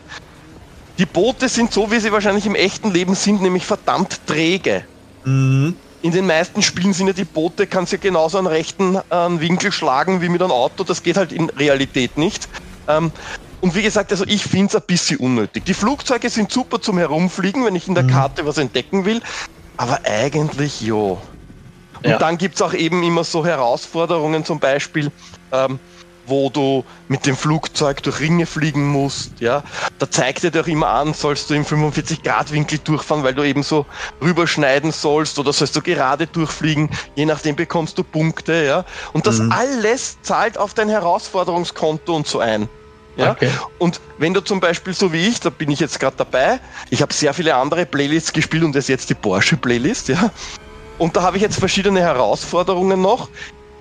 die 0.98 1.06
Boote 1.06 1.48
sind 1.48 1.72
so, 1.72 1.90
wie 1.90 1.98
sie 1.98 2.12
wahrscheinlich 2.12 2.46
im 2.46 2.54
echten 2.54 2.92
Leben 2.92 3.14
sind, 3.14 3.42
nämlich 3.42 3.66
verdammt 3.66 4.20
träge. 4.26 4.84
Mhm. 5.24 5.76
In 6.02 6.12
den 6.12 6.26
meisten 6.26 6.62
Spielen 6.62 6.92
sind 6.92 7.06
ja 7.06 7.12
die 7.14 7.24
Boote, 7.24 7.66
kannst 7.66 7.92
ja 7.92 7.98
genauso 7.98 8.36
einen 8.38 8.46
rechten 8.46 8.96
äh, 8.96 9.40
Winkel 9.40 9.72
schlagen 9.72 10.20
wie 10.20 10.28
mit 10.28 10.42
einem 10.42 10.52
Auto, 10.52 10.84
das 10.84 11.02
geht 11.02 11.16
halt 11.16 11.32
in 11.32 11.48
Realität 11.50 12.18
nicht. 12.18 12.48
Ähm, 12.86 13.10
und 13.62 13.74
wie 13.74 13.82
gesagt, 13.82 14.12
also 14.12 14.24
ich 14.26 14.42
finde 14.42 14.66
es 14.66 14.76
ein 14.76 14.82
bisschen 14.86 15.18
unnötig. 15.18 15.64
Die 15.64 15.72
Flugzeuge 15.72 16.28
sind 16.28 16.52
super 16.52 16.82
zum 16.82 16.98
Herumfliegen, 16.98 17.64
wenn 17.64 17.74
ich 17.74 17.88
in 17.88 17.94
der 17.94 18.04
mhm. 18.04 18.10
Karte 18.10 18.44
was 18.44 18.58
entdecken 18.58 19.06
will, 19.06 19.22
aber 19.78 20.00
eigentlich 20.04 20.82
jo. 20.82 21.18
Und 22.02 22.10
ja. 22.10 22.18
dann 22.18 22.36
gibt 22.36 22.56
es 22.56 22.62
auch 22.62 22.74
eben 22.74 23.02
immer 23.02 23.24
so 23.24 23.46
Herausforderungen, 23.46 24.44
zum 24.44 24.60
Beispiel, 24.60 25.10
ähm, 25.52 25.78
wo 26.26 26.50
du 26.50 26.84
mit 27.08 27.26
dem 27.26 27.36
Flugzeug 27.36 28.02
durch 28.02 28.20
Ringe 28.20 28.46
fliegen 28.46 28.88
musst, 28.88 29.32
ja, 29.40 29.62
da 29.98 30.10
zeigt 30.10 30.44
er 30.44 30.50
dir 30.50 30.62
auch 30.62 30.66
immer 30.66 30.88
an, 30.88 31.14
sollst 31.14 31.50
du 31.50 31.54
im 31.54 31.64
45-Grad-Winkel 31.64 32.78
durchfahren, 32.78 33.22
weil 33.24 33.34
du 33.34 33.42
eben 33.42 33.62
so 33.62 33.86
rüberschneiden 34.22 34.92
sollst 34.92 35.38
oder 35.38 35.52
sollst 35.52 35.76
du 35.76 35.82
gerade 35.82 36.26
durchfliegen, 36.26 36.90
je 37.14 37.26
nachdem 37.26 37.56
bekommst 37.56 37.98
du 37.98 38.04
Punkte, 38.04 38.64
ja. 38.64 38.84
Und 39.12 39.26
das 39.26 39.38
mhm. 39.38 39.52
alles 39.52 40.16
zahlt 40.22 40.58
auf 40.58 40.74
dein 40.74 40.88
Herausforderungskonto 40.88 42.14
und 42.14 42.26
so 42.26 42.40
ein. 42.40 42.68
Ja? 43.16 43.32
Okay. 43.32 43.50
Und 43.78 44.00
wenn 44.18 44.34
du 44.34 44.40
zum 44.40 44.60
Beispiel 44.60 44.94
so 44.94 45.12
wie 45.12 45.28
ich, 45.28 45.40
da 45.40 45.50
bin 45.50 45.70
ich 45.70 45.80
jetzt 45.80 46.00
gerade 46.00 46.16
dabei, 46.16 46.58
ich 46.90 47.02
habe 47.02 47.12
sehr 47.12 47.32
viele 47.34 47.54
andere 47.54 47.86
Playlists 47.86 48.32
gespielt 48.32 48.64
und 48.64 48.74
das 48.74 48.84
ist 48.84 48.88
jetzt 48.88 49.10
die 49.10 49.14
Porsche-Playlist, 49.14 50.08
ja. 50.08 50.30
Und 50.98 51.16
da 51.16 51.22
habe 51.22 51.36
ich 51.36 51.42
jetzt 51.42 51.58
verschiedene 51.58 52.00
Herausforderungen 52.00 53.00
noch 53.00 53.28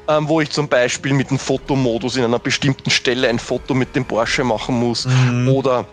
ähm, 0.08 0.28
wo 0.28 0.42
ich 0.42 0.50
zum 0.50 0.68
Beispiel 0.68 1.14
mit 1.14 1.30
dem 1.30 1.40
Fotomodus 1.40 2.16
in 2.16 2.24
einer 2.24 2.40
bestimmten 2.40 2.90
Stelle 2.90 3.30
ein 3.30 3.40
Foto 3.40 3.74
mit 3.74 3.96
dem 3.96 4.06
Porsche 4.06 4.44
machen 4.44 4.80
muss 4.80 5.06
mhm. 5.06 5.50
oder 5.50 5.86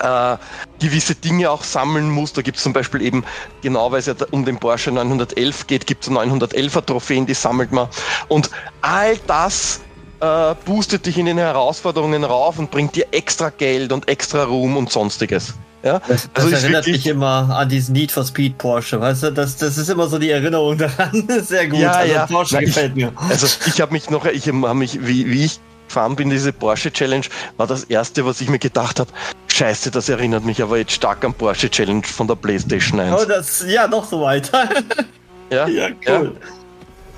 äh, 0.00 0.36
gewisse 0.80 1.14
Dinge 1.14 1.50
auch 1.50 1.62
sammeln 1.62 2.10
muss. 2.10 2.32
Da 2.32 2.42
gibt 2.42 2.58
es 2.58 2.62
zum 2.62 2.72
Beispiel 2.72 3.02
eben, 3.02 3.24
genau 3.62 3.90
weil 3.90 4.00
es 4.00 4.06
ja 4.06 4.14
um 4.30 4.44
den 4.44 4.58
Porsche 4.58 4.90
911 4.92 5.66
geht, 5.66 5.86
gibt 5.86 6.04
es 6.04 6.10
911er 6.10 6.84
Trophäen, 6.84 7.26
die 7.26 7.34
sammelt 7.34 7.72
man. 7.72 7.88
Und 8.28 8.50
all 8.82 9.16
das 9.26 9.80
äh, 10.20 10.54
boostet 10.64 11.06
dich 11.06 11.18
in 11.18 11.26
den 11.26 11.38
Herausforderungen 11.38 12.24
rauf 12.24 12.58
und 12.58 12.70
bringt 12.70 12.96
dir 12.96 13.06
extra 13.12 13.50
Geld 13.50 13.92
und 13.92 14.08
extra 14.08 14.44
Ruhm 14.44 14.76
und 14.76 14.90
sonstiges. 14.90 15.54
Ja? 15.86 16.00
Das, 16.08 16.28
das 16.34 16.44
also 16.44 16.56
erinnert 16.56 16.86
mich 16.88 17.06
immer 17.06 17.48
an 17.56 17.68
diesen 17.68 17.92
Need 17.92 18.10
for 18.10 18.24
Speed 18.24 18.58
Porsche, 18.58 19.00
weißt 19.00 19.22
du? 19.22 19.32
Das, 19.32 19.56
das 19.56 19.78
ist 19.78 19.88
immer 19.88 20.08
so 20.08 20.18
die 20.18 20.30
Erinnerung 20.30 20.76
daran. 20.78 21.28
Sehr 21.42 21.68
gut. 21.68 21.78
Ja, 21.78 21.92
also 21.92 22.12
ja. 22.12 22.26
Porsche 22.26 22.58
gefällt 22.58 22.96
mir. 22.96 23.12
Also 23.28 23.46
ich 23.66 23.80
habe 23.80 23.92
mich 23.92 24.10
noch, 24.10 24.26
ich 24.26 24.48
habe 24.48 24.74
mich, 24.74 24.98
wie, 25.06 25.30
wie 25.30 25.44
ich 25.44 25.60
gefahren 25.86 26.16
bin, 26.16 26.28
diese 26.28 26.52
Porsche 26.52 26.92
Challenge, 26.92 27.24
war 27.56 27.68
das 27.68 27.84
erste, 27.84 28.26
was 28.26 28.40
ich 28.40 28.48
mir 28.48 28.58
gedacht 28.58 28.98
habe. 28.98 29.10
Scheiße, 29.46 29.92
das 29.92 30.08
erinnert 30.08 30.44
mich 30.44 30.60
aber 30.60 30.76
jetzt 30.78 30.92
stark 30.92 31.24
an 31.24 31.32
Porsche 31.32 31.70
Challenge 31.70 32.02
von 32.02 32.26
der 32.26 32.34
PlayStation 32.34 32.98
1. 32.98 33.22
Oh, 33.22 33.24
das, 33.24 33.64
ja, 33.68 33.86
noch 33.86 34.04
so 34.04 34.20
weiter. 34.20 34.68
ja, 35.50 35.68
ja, 35.68 35.88
cool. 36.08 36.32
Ja. 36.34 36.48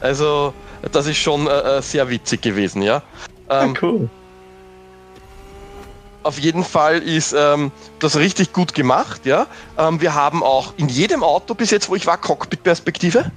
Also, 0.02 0.52
das 0.92 1.06
ist 1.06 1.16
schon 1.16 1.46
äh, 1.46 1.78
äh 1.78 1.82
sehr 1.82 2.08
witzig 2.10 2.42
gewesen, 2.42 2.82
ja. 2.82 3.02
Ähm, 3.48 3.74
ja 3.74 3.80
cool. 3.82 4.10
Auf 6.22 6.38
jeden 6.38 6.64
Fall 6.64 6.98
ist 6.98 7.34
ähm, 7.36 7.70
das 8.00 8.16
richtig 8.16 8.52
gut 8.52 8.74
gemacht, 8.74 9.24
ja. 9.24 9.46
Ähm, 9.78 10.00
wir 10.00 10.14
haben 10.14 10.42
auch 10.42 10.74
in 10.76 10.88
jedem 10.88 11.22
Auto 11.22 11.54
bis 11.54 11.70
jetzt, 11.70 11.88
wo 11.88 11.94
ich 11.94 12.06
war, 12.06 12.18
Cockpit-Perspektive. 12.18 13.30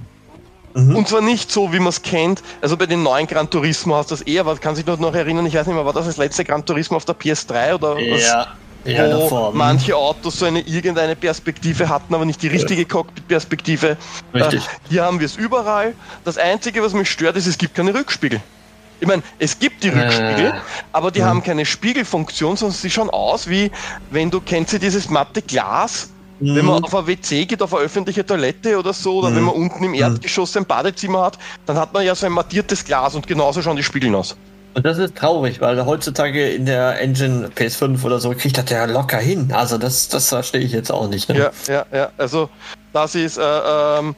Mhm. 0.74 0.96
Und 0.96 1.08
zwar 1.08 1.20
nicht 1.20 1.50
so, 1.50 1.72
wie 1.72 1.78
man 1.78 1.88
es 1.88 2.02
kennt. 2.02 2.42
Also 2.60 2.76
bei 2.76 2.86
den 2.86 3.02
neuen 3.02 3.26
Gran 3.26 3.48
Turismo 3.48 3.96
hast 3.96 4.10
du 4.10 4.16
das 4.16 4.22
eher, 4.22 4.46
was 4.46 4.60
kann 4.60 4.74
sich 4.74 4.86
noch 4.86 5.14
erinnern, 5.14 5.46
ich 5.46 5.54
weiß 5.54 5.66
nicht 5.66 5.76
mehr, 5.76 5.84
war 5.84 5.92
das 5.92 6.06
das 6.06 6.16
letzte 6.16 6.44
Gran 6.44 6.64
Turismo 6.64 6.96
auf 6.96 7.04
der 7.04 7.16
PS3 7.16 7.74
oder 7.74 7.96
was? 7.96 8.26
Ja. 8.26 8.46
Ja, 8.84 9.06
wo 9.06 9.20
davor, 9.20 9.52
manche 9.54 9.96
Autos 9.96 10.40
so 10.40 10.44
eine 10.44 10.58
irgendeine 10.60 11.14
Perspektive 11.14 11.88
hatten, 11.88 12.12
aber 12.14 12.24
nicht 12.24 12.42
die 12.42 12.48
richtige 12.48 12.84
Cockpit-Perspektive. 12.84 13.96
Richtig. 14.34 14.64
Äh, 14.64 14.68
hier 14.88 15.04
haben 15.04 15.20
wir 15.20 15.26
es 15.26 15.36
überall. 15.36 15.94
Das 16.24 16.36
Einzige, 16.36 16.82
was 16.82 16.92
mich 16.92 17.08
stört, 17.08 17.36
ist, 17.36 17.46
es 17.46 17.58
gibt 17.58 17.76
keine 17.76 17.94
Rückspiegel. 17.94 18.40
Ich 19.02 19.08
meine, 19.08 19.24
es 19.40 19.58
gibt 19.58 19.82
die 19.82 19.88
Rückspiegel, 19.88 20.46
äh, 20.46 20.52
aber 20.92 21.10
die 21.10 21.20
mh. 21.20 21.26
haben 21.26 21.42
keine 21.42 21.66
Spiegelfunktion, 21.66 22.56
sondern 22.56 22.76
sie 22.76 22.88
schauen 22.88 23.10
aus 23.10 23.48
wie, 23.48 23.72
wenn 24.12 24.30
du 24.30 24.40
kennst 24.40 24.72
du 24.74 24.78
dieses 24.78 25.10
matte 25.10 25.42
Glas, 25.42 26.08
Mhm. 26.42 26.56
Wenn 26.56 26.64
man 26.64 26.78
mhm. 26.78 26.84
auf 26.86 26.94
ein 26.94 27.06
WC 27.06 27.46
geht, 27.46 27.62
auf 27.62 27.72
eine 27.72 27.84
öffentliche 27.84 28.26
Toilette 28.26 28.76
oder 28.76 28.92
so, 28.92 29.18
oder 29.18 29.30
mhm. 29.30 29.36
wenn 29.36 29.42
man 29.44 29.54
unten 29.54 29.84
im 29.84 29.94
Erdgeschoss 29.94 30.56
ein 30.56 30.66
Badezimmer 30.66 31.22
hat, 31.22 31.38
dann 31.66 31.76
hat 31.76 31.92
man 31.92 32.04
ja 32.04 32.16
so 32.16 32.26
ein 32.26 32.32
mattiertes 32.32 32.84
Glas 32.84 33.14
und 33.14 33.28
genauso 33.28 33.62
schauen 33.62 33.76
die 33.76 33.84
Spiegeln 33.84 34.14
aus. 34.14 34.36
Und 34.74 34.86
das 34.86 34.98
ist 34.98 35.14
traurig, 35.14 35.60
weil 35.60 35.84
heutzutage 35.84 36.48
in 36.48 36.64
der 36.64 37.00
Engine 37.00 37.50
PS5 37.54 38.02
oder 38.04 38.18
so 38.18 38.30
kriegt 38.30 38.56
das 38.56 38.70
ja 38.70 38.86
locker 38.86 39.18
hin. 39.18 39.52
Also 39.52 39.76
das, 39.76 40.08
das 40.08 40.30
verstehe 40.30 40.62
ich 40.62 40.72
jetzt 40.72 40.90
auch 40.90 41.08
nicht. 41.08 41.28
Ne? 41.28 41.38
Ja, 41.38 41.50
ja, 41.68 41.86
ja. 41.92 42.08
Also 42.16 42.48
das 42.92 43.14
ist 43.14 43.36
äh, 43.36 43.42
ähm, 43.42 44.16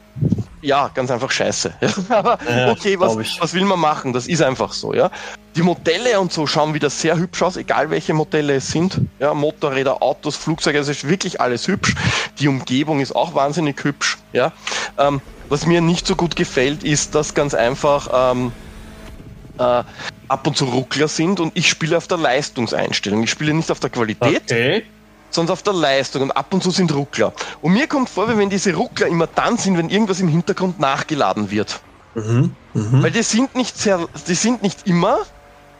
ja 0.65 0.89
ganz 0.93 1.11
einfach 1.11 1.31
scheiße. 1.31 1.73
Aber 2.09 2.37
ja, 2.49 2.71
okay, 2.71 2.99
was, 2.99 3.15
was 3.39 3.53
will 3.53 3.65
man 3.65 3.79
machen? 3.79 4.13
Das 4.13 4.27
ist 4.27 4.41
einfach 4.41 4.73
so, 4.73 4.93
ja. 4.93 5.11
Die 5.55 5.61
Modelle 5.61 6.19
und 6.19 6.33
so 6.33 6.47
schauen 6.47 6.73
wieder 6.73 6.89
sehr 6.89 7.17
hübsch 7.17 7.41
aus, 7.41 7.55
egal 7.55 7.89
welche 7.89 8.13
Modelle 8.13 8.55
es 8.55 8.67
sind. 8.67 8.99
Ja, 9.19 9.33
Motorräder, 9.33 10.01
Autos, 10.01 10.35
Flugzeuge, 10.35 10.79
also 10.79 10.91
ist 10.91 11.07
wirklich 11.07 11.39
alles 11.39 11.67
hübsch. 11.67 11.95
Die 12.39 12.47
Umgebung 12.47 12.99
ist 12.99 13.15
auch 13.15 13.35
wahnsinnig 13.35 13.81
hübsch. 13.83 14.17
Ja. 14.33 14.51
Ähm, 14.97 15.21
was 15.47 15.65
mir 15.65 15.79
nicht 15.79 16.07
so 16.07 16.15
gut 16.15 16.35
gefällt, 16.35 16.83
ist, 16.83 17.15
dass 17.15 17.33
ganz 17.33 17.53
einfach 17.53 18.33
ähm, 18.33 18.51
äh, 19.57 19.83
ab 20.27 20.47
und 20.47 20.57
zu 20.57 20.65
Ruckler 20.65 21.07
sind 21.07 21.39
und 21.39 21.55
ich 21.55 21.69
spiele 21.69 21.95
auf 21.95 22.07
der 22.07 22.17
Leistungseinstellung. 22.17 23.23
Ich 23.23 23.29
spiele 23.29 23.53
nicht 23.53 23.71
auf 23.71 23.79
der 23.79 23.91
Qualität. 23.91 24.41
Okay 24.51 24.83
sondern 25.29 25.53
auf 25.53 25.63
der 25.63 25.73
Leistung 25.73 26.23
und 26.23 26.31
ab 26.31 26.53
und 26.53 26.63
zu 26.63 26.71
sind 26.71 26.93
Ruckler. 26.93 27.33
Und 27.61 27.73
mir 27.73 27.87
kommt 27.87 28.09
vor, 28.09 28.29
wie 28.29 28.37
wenn 28.37 28.49
diese 28.49 28.73
Ruckler 28.73 29.07
immer 29.07 29.27
dann 29.27 29.57
sind, 29.57 29.77
wenn 29.77 29.89
irgendwas 29.89 30.19
im 30.19 30.27
Hintergrund 30.27 30.79
nachgeladen 30.79 31.51
wird. 31.51 31.79
Mhm. 32.15 32.55
Mhm. 32.73 33.03
Weil 33.03 33.11
die 33.11 33.23
sind 33.23 33.55
nicht 33.55 33.77
sehr, 33.77 34.07
die 34.27 34.35
sind 34.35 34.63
nicht 34.63 34.87
immer, 34.87 35.19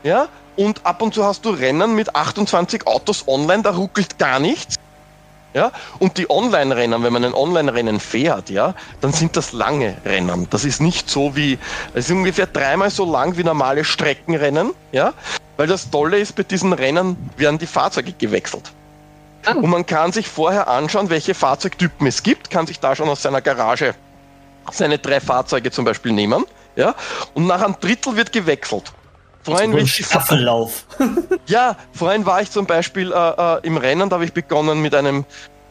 ja, 0.03 0.27
und 0.55 0.85
ab 0.85 1.01
und 1.01 1.13
zu 1.13 1.23
hast 1.23 1.43
du 1.45 1.49
Rennen 1.49 1.95
mit 1.95 2.15
28 2.15 2.87
Autos 2.87 3.27
online, 3.27 3.63
da 3.63 3.71
ruckelt 3.71 4.17
gar 4.17 4.39
nichts. 4.39 4.75
Ja, 5.53 5.71
und 5.99 6.17
die 6.17 6.29
Online-Rennen, 6.29 7.01
wenn 7.01 7.13
man 7.13 7.23
ein 7.23 7.33
Online-Rennen 7.33 8.01
fährt, 8.01 8.49
ja, 8.49 8.75
dann 8.99 9.13
sind 9.13 9.37
das 9.37 9.53
lange 9.53 9.95
Rennen. 10.03 10.47
Das 10.49 10.65
ist 10.65 10.81
nicht 10.81 11.09
so 11.09 11.37
wie, 11.37 11.57
es 11.93 12.09
ist 12.09 12.11
ungefähr 12.11 12.45
dreimal 12.45 12.89
so 12.89 13.09
lang 13.09 13.37
wie 13.37 13.43
normale 13.45 13.85
Streckenrennen, 13.85 14.71
ja, 14.91 15.13
weil 15.55 15.67
das 15.67 15.89
Tolle 15.89 16.19
ist, 16.19 16.35
bei 16.35 16.43
diesen 16.43 16.73
Rennen 16.73 17.15
werden 17.37 17.57
die 17.57 17.67
Fahrzeuge 17.67 18.11
gewechselt. 18.11 18.73
Ah. 19.45 19.53
Und 19.53 19.69
man 19.69 19.85
kann 19.85 20.11
sich 20.11 20.27
vorher 20.27 20.67
anschauen, 20.67 21.09
welche 21.09 21.33
Fahrzeugtypen 21.33 22.07
es 22.07 22.23
gibt, 22.23 22.49
kann 22.49 22.67
sich 22.67 22.79
da 22.79 22.95
schon 22.95 23.09
aus 23.09 23.21
seiner 23.21 23.41
Garage 23.41 23.95
seine 24.71 24.97
drei 24.97 25.19
Fahrzeuge 25.19 25.71
zum 25.71 25.85
Beispiel 25.85 26.11
nehmen, 26.11 26.45
ja, 26.75 26.95
und 27.33 27.47
nach 27.47 27.61
einem 27.61 27.75
Drittel 27.79 28.15
wird 28.15 28.31
gewechselt. 28.31 28.91
Vorhin 29.43 29.71
so 29.71 29.77
ein 29.77 29.87
Staffellauf. 29.87 30.85
ja, 31.45 31.77
vorhin 31.93 32.25
war 32.25 32.41
ich 32.41 32.49
zum 32.49 32.65
Beispiel 32.65 33.11
äh, 33.11 33.15
äh, 33.15 33.59
im 33.61 33.77
Rennen, 33.77 34.09
da 34.09 34.15
habe 34.15 34.25
ich 34.25 34.33
begonnen 34.33 34.81
mit 34.81 34.95
einem 34.95 35.23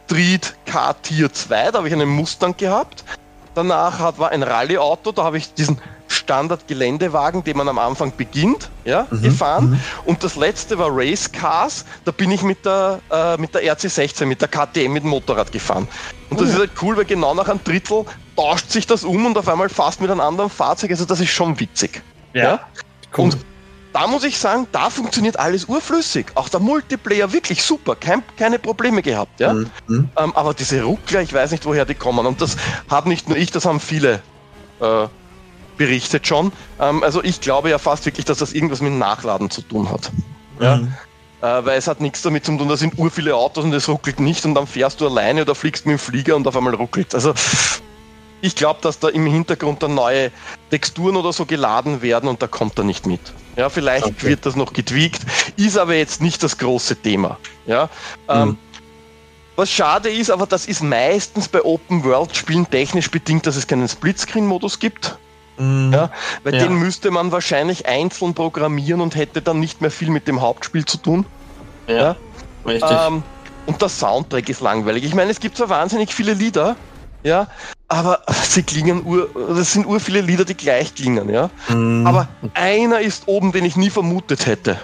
Street 0.05 0.55
K 0.65 0.93
Tier 0.93 1.31
2, 1.31 1.71
da 1.71 1.79
habe 1.79 1.87
ich 1.87 1.93
einen 1.93 2.07
Mustang 2.07 2.55
gehabt. 2.55 3.03
Danach 3.53 3.99
hat, 3.99 4.17
war 4.17 4.31
ein 4.31 4.43
Rallye-Auto, 4.43 5.11
da 5.11 5.23
habe 5.23 5.37
ich 5.37 5.53
diesen 5.53 5.81
Standard-Geländewagen, 6.15 7.43
den 7.43 7.57
man 7.57 7.67
am 7.67 7.77
Anfang 7.77 8.13
beginnt, 8.15 8.69
ja, 8.83 9.07
mhm, 9.09 9.21
gefahren. 9.21 9.69
Mhm. 9.71 9.79
Und 10.05 10.23
das 10.23 10.35
letzte 10.35 10.77
war 10.77 10.87
Race 10.89 11.31
Cars, 11.31 11.85
da 12.05 12.11
bin 12.11 12.31
ich 12.31 12.41
mit 12.41 12.65
der, 12.65 12.99
äh, 13.11 13.37
mit 13.37 13.53
der 13.53 13.63
RC16, 13.63 14.25
mit 14.25 14.41
der 14.41 14.47
KTM, 14.47 14.91
mit 14.93 15.03
dem 15.03 15.09
Motorrad 15.09 15.51
gefahren. 15.51 15.87
Und 16.29 16.39
das 16.39 16.49
oh. 16.49 16.51
ist 16.51 16.59
halt 16.59 16.71
cool, 16.81 16.97
weil 16.97 17.05
genau 17.05 17.33
nach 17.33 17.47
einem 17.47 17.63
Drittel 17.63 18.05
tauscht 18.35 18.69
sich 18.71 18.87
das 18.87 19.03
um 19.03 19.25
und 19.25 19.37
auf 19.37 19.47
einmal 19.47 19.69
fast 19.69 20.01
mit 20.01 20.09
einem 20.09 20.21
anderen 20.21 20.49
Fahrzeug. 20.49 20.91
Also 20.91 21.05
das 21.05 21.19
ist 21.19 21.29
schon 21.29 21.59
witzig. 21.59 22.01
Ja. 22.33 22.43
ja? 22.43 22.59
Cool. 23.15 23.25
Und 23.25 23.37
da 23.95 24.07
muss 24.07 24.25
ich 24.25 24.37
sagen, 24.37 24.67
da 24.73 24.89
funktioniert 24.89 25.39
alles 25.39 25.65
urflüssig. 25.65 26.25
Auch 26.35 26.49
der 26.49 26.59
Multiplayer 26.59 27.31
wirklich 27.31 27.63
super, 27.63 27.95
kein, 27.95 28.21
keine 28.35 28.59
Probleme 28.59 29.01
gehabt. 29.01 29.39
Ja? 29.39 29.53
Mhm. 29.53 29.69
Ähm, 29.87 30.35
aber 30.35 30.53
diese 30.53 30.83
Ruckler, 30.83 31.21
ich 31.21 31.33
weiß 31.33 31.51
nicht, 31.51 31.65
woher 31.65 31.85
die 31.85 31.95
kommen. 31.95 32.25
Und 32.25 32.41
das 32.41 32.57
habe 32.89 33.07
nicht 33.07 33.29
nur 33.29 33.37
ich, 33.37 33.51
das 33.51 33.65
haben 33.65 33.79
viele 33.79 34.21
äh, 34.81 35.07
berichtet 35.77 36.27
schon. 36.27 36.51
Ähm, 36.79 37.03
also 37.03 37.23
ich 37.23 37.41
glaube 37.41 37.69
ja 37.69 37.77
fast 37.77 38.05
wirklich, 38.05 38.25
dass 38.25 38.39
das 38.39 38.53
irgendwas 38.53 38.81
mit 38.81 38.93
Nachladen 38.93 39.49
zu 39.49 39.61
tun 39.61 39.89
hat. 39.89 40.11
Ja? 40.59 40.77
Mhm. 40.77 40.93
Äh, 41.41 41.65
weil 41.65 41.77
es 41.77 41.87
hat 41.87 42.01
nichts 42.01 42.21
damit 42.21 42.45
zu 42.45 42.57
tun, 42.57 42.67
da 42.67 42.77
sind 42.77 42.97
ur 42.97 43.11
viele 43.11 43.35
Autos 43.35 43.63
und 43.63 43.73
es 43.73 43.87
ruckelt 43.87 44.19
nicht 44.19 44.45
und 44.45 44.55
dann 44.55 44.67
fährst 44.67 45.01
du 45.01 45.07
alleine 45.07 45.41
oder 45.41 45.53
fliegst 45.53 45.85
mit 45.85 45.97
dem 45.97 45.99
Flieger 45.99 46.35
und 46.35 46.47
auf 46.47 46.55
einmal 46.55 46.73
ruckelt. 46.73 47.13
Also 47.13 47.33
ich 48.41 48.55
glaube, 48.55 48.79
dass 48.81 48.99
da 48.99 49.09
im 49.09 49.25
Hintergrund 49.25 49.83
dann 49.83 49.95
neue 49.95 50.31
Texturen 50.69 51.15
oder 51.15 51.33
so 51.33 51.45
geladen 51.45 52.01
werden 52.01 52.29
und 52.29 52.41
da 52.41 52.47
kommt 52.47 52.77
er 52.77 52.83
nicht 52.83 53.05
mit. 53.05 53.19
Ja, 53.55 53.69
vielleicht 53.69 54.05
okay. 54.05 54.29
wird 54.29 54.45
das 54.45 54.55
noch 54.55 54.73
getweakt, 54.73 55.21
ist 55.55 55.77
aber 55.77 55.95
jetzt 55.95 56.21
nicht 56.21 56.43
das 56.43 56.57
große 56.57 56.95
Thema. 56.97 57.37
Ja, 57.65 57.89
ähm, 58.27 58.49
mhm. 58.49 58.57
was 59.55 59.69
schade 59.69 60.09
ist, 60.09 60.29
aber 60.29 60.45
das 60.45 60.65
ist 60.67 60.83
meistens 60.83 61.47
bei 61.47 61.63
Open 61.63 62.03
World 62.03 62.35
Spielen 62.35 62.69
technisch 62.69 63.09
bedingt, 63.09 63.45
dass 63.45 63.55
es 63.55 63.67
keinen 63.67 63.87
Splitscreen-Modus 63.87 64.79
gibt. 64.79 65.17
Mhm. 65.57 65.93
Ja, 65.93 66.09
weil 66.43 66.55
ja. 66.55 66.63
den 66.63 66.75
müsste 66.75 67.11
man 67.11 67.31
wahrscheinlich 67.31 67.87
einzeln 67.87 68.33
programmieren 68.33 69.01
und 69.01 69.15
hätte 69.15 69.41
dann 69.41 69.59
nicht 69.59 69.81
mehr 69.81 69.91
viel 69.91 70.09
mit 70.09 70.27
dem 70.27 70.41
Hauptspiel 70.41 70.85
zu 70.85 70.97
tun. 70.97 71.25
Ja, 71.87 71.95
ja? 71.95 72.15
richtig. 72.65 72.97
Ähm, 73.07 73.23
und 73.65 73.81
der 73.81 73.89
Soundtrack 73.89 74.49
ist 74.49 74.61
langweilig. 74.61 75.03
Ich 75.03 75.15
meine, 75.15 75.31
es 75.31 75.39
gibt 75.39 75.57
zwar 75.57 75.69
wahnsinnig 75.69 76.13
viele 76.13 76.33
Lieder, 76.33 76.75
ja, 77.23 77.47
aber 77.87 78.21
sie 78.43 78.63
klingen 78.63 79.03
ur, 79.05 79.29
das 79.33 79.73
sind 79.73 79.85
ur 79.85 79.99
viele 79.99 80.21
Lieder, 80.21 80.45
die 80.45 80.55
gleich 80.55 80.93
klingen, 80.93 81.29
ja. 81.29 81.49
Mm. 81.69 82.05
Aber 82.05 82.27
einer 82.53 82.99
ist 82.99 83.27
oben, 83.27 83.51
den 83.51 83.65
ich 83.65 83.75
nie 83.75 83.89
vermutet 83.89 84.45
hätte. 84.45 84.79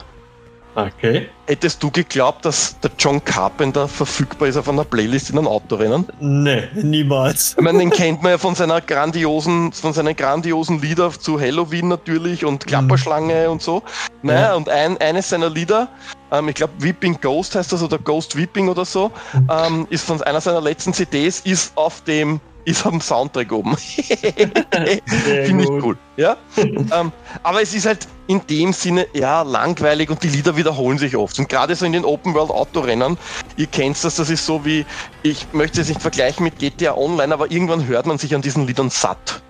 Okay. 0.75 1.27
Hättest 1.47 1.83
du 1.83 1.91
geglaubt, 1.91 2.45
dass 2.45 2.79
der 2.79 2.91
John 2.97 3.23
Carpenter 3.23 3.87
verfügbar 3.87 4.47
ist 4.47 4.55
auf 4.55 4.69
einer 4.69 4.85
Playlist 4.85 5.29
in 5.29 5.37
einem 5.37 5.47
Autorennen? 5.47 6.07
Nee, 6.19 6.63
niemals. 6.73 7.55
Ich 7.57 7.63
meine, 7.63 7.79
den 7.79 7.89
kennt 7.89 8.21
man 8.23 8.31
ja 8.31 8.37
von 8.37 8.55
seiner 8.55 8.79
grandiosen, 8.79 9.73
von 9.73 9.91
seinen 9.91 10.15
grandiosen 10.15 10.81
Lieder 10.81 11.11
zu 11.11 11.39
Halloween 11.39 11.89
natürlich 11.89 12.45
und 12.45 12.67
Klapperschlange 12.67 13.47
mm. 13.47 13.51
und 13.51 13.61
so. 13.61 13.83
Naja, 14.21 14.41
ja. 14.41 14.53
und 14.55 14.69
ein, 14.69 14.97
eines 14.99 15.29
seiner 15.29 15.49
Lieder, 15.49 15.89
ähm, 16.31 16.47
ich 16.47 16.55
glaube 16.55 16.73
Weeping 16.77 17.19
Ghost 17.19 17.55
heißt 17.55 17.73
das 17.73 17.83
oder 17.83 17.97
Ghost 17.97 18.37
Weeping 18.37 18.69
oder 18.69 18.85
so, 18.85 19.11
mhm. 19.33 19.49
ähm, 19.51 19.87
ist 19.89 20.05
von 20.05 20.21
einer 20.23 20.39
seiner 20.39 20.61
letzten 20.61 20.93
CDs, 20.93 21.41
ist 21.41 21.75
auf 21.75 22.01
dem 22.01 22.39
ist 22.65 22.85
am 22.85 23.01
Soundtrack 23.01 23.51
oben. 23.51 23.75
Finde 23.77 25.63
ich 25.63 25.69
cool. 25.69 25.97
Ja? 26.17 26.37
ähm, 26.57 27.11
aber 27.43 27.61
es 27.61 27.73
ist 27.73 27.85
halt 27.85 28.07
in 28.27 28.45
dem 28.47 28.73
Sinne 28.73 29.07
ja 29.13 29.41
langweilig 29.41 30.09
und 30.09 30.23
die 30.23 30.29
Lieder 30.29 30.55
wiederholen 30.55 30.97
sich 30.97 31.15
oft. 31.15 31.37
Und 31.39 31.49
gerade 31.49 31.75
so 31.75 31.85
in 31.85 31.91
den 31.91 32.05
Open 32.05 32.33
World 32.33 32.51
Autorennen, 32.51 33.17
ihr 33.57 33.67
kennt 33.67 34.03
das, 34.03 34.15
das 34.15 34.29
ist 34.29 34.45
so 34.45 34.63
wie, 34.65 34.85
ich 35.23 35.47
möchte 35.53 35.81
es 35.81 35.89
nicht 35.89 36.01
vergleichen 36.01 36.43
mit 36.43 36.59
GTA 36.59 36.95
Online, 36.95 37.33
aber 37.33 37.51
irgendwann 37.51 37.87
hört 37.87 38.05
man 38.05 38.17
sich 38.17 38.33
an 38.35 38.41
diesen 38.41 38.67
Liedern 38.67 38.89
satt. 38.89 39.41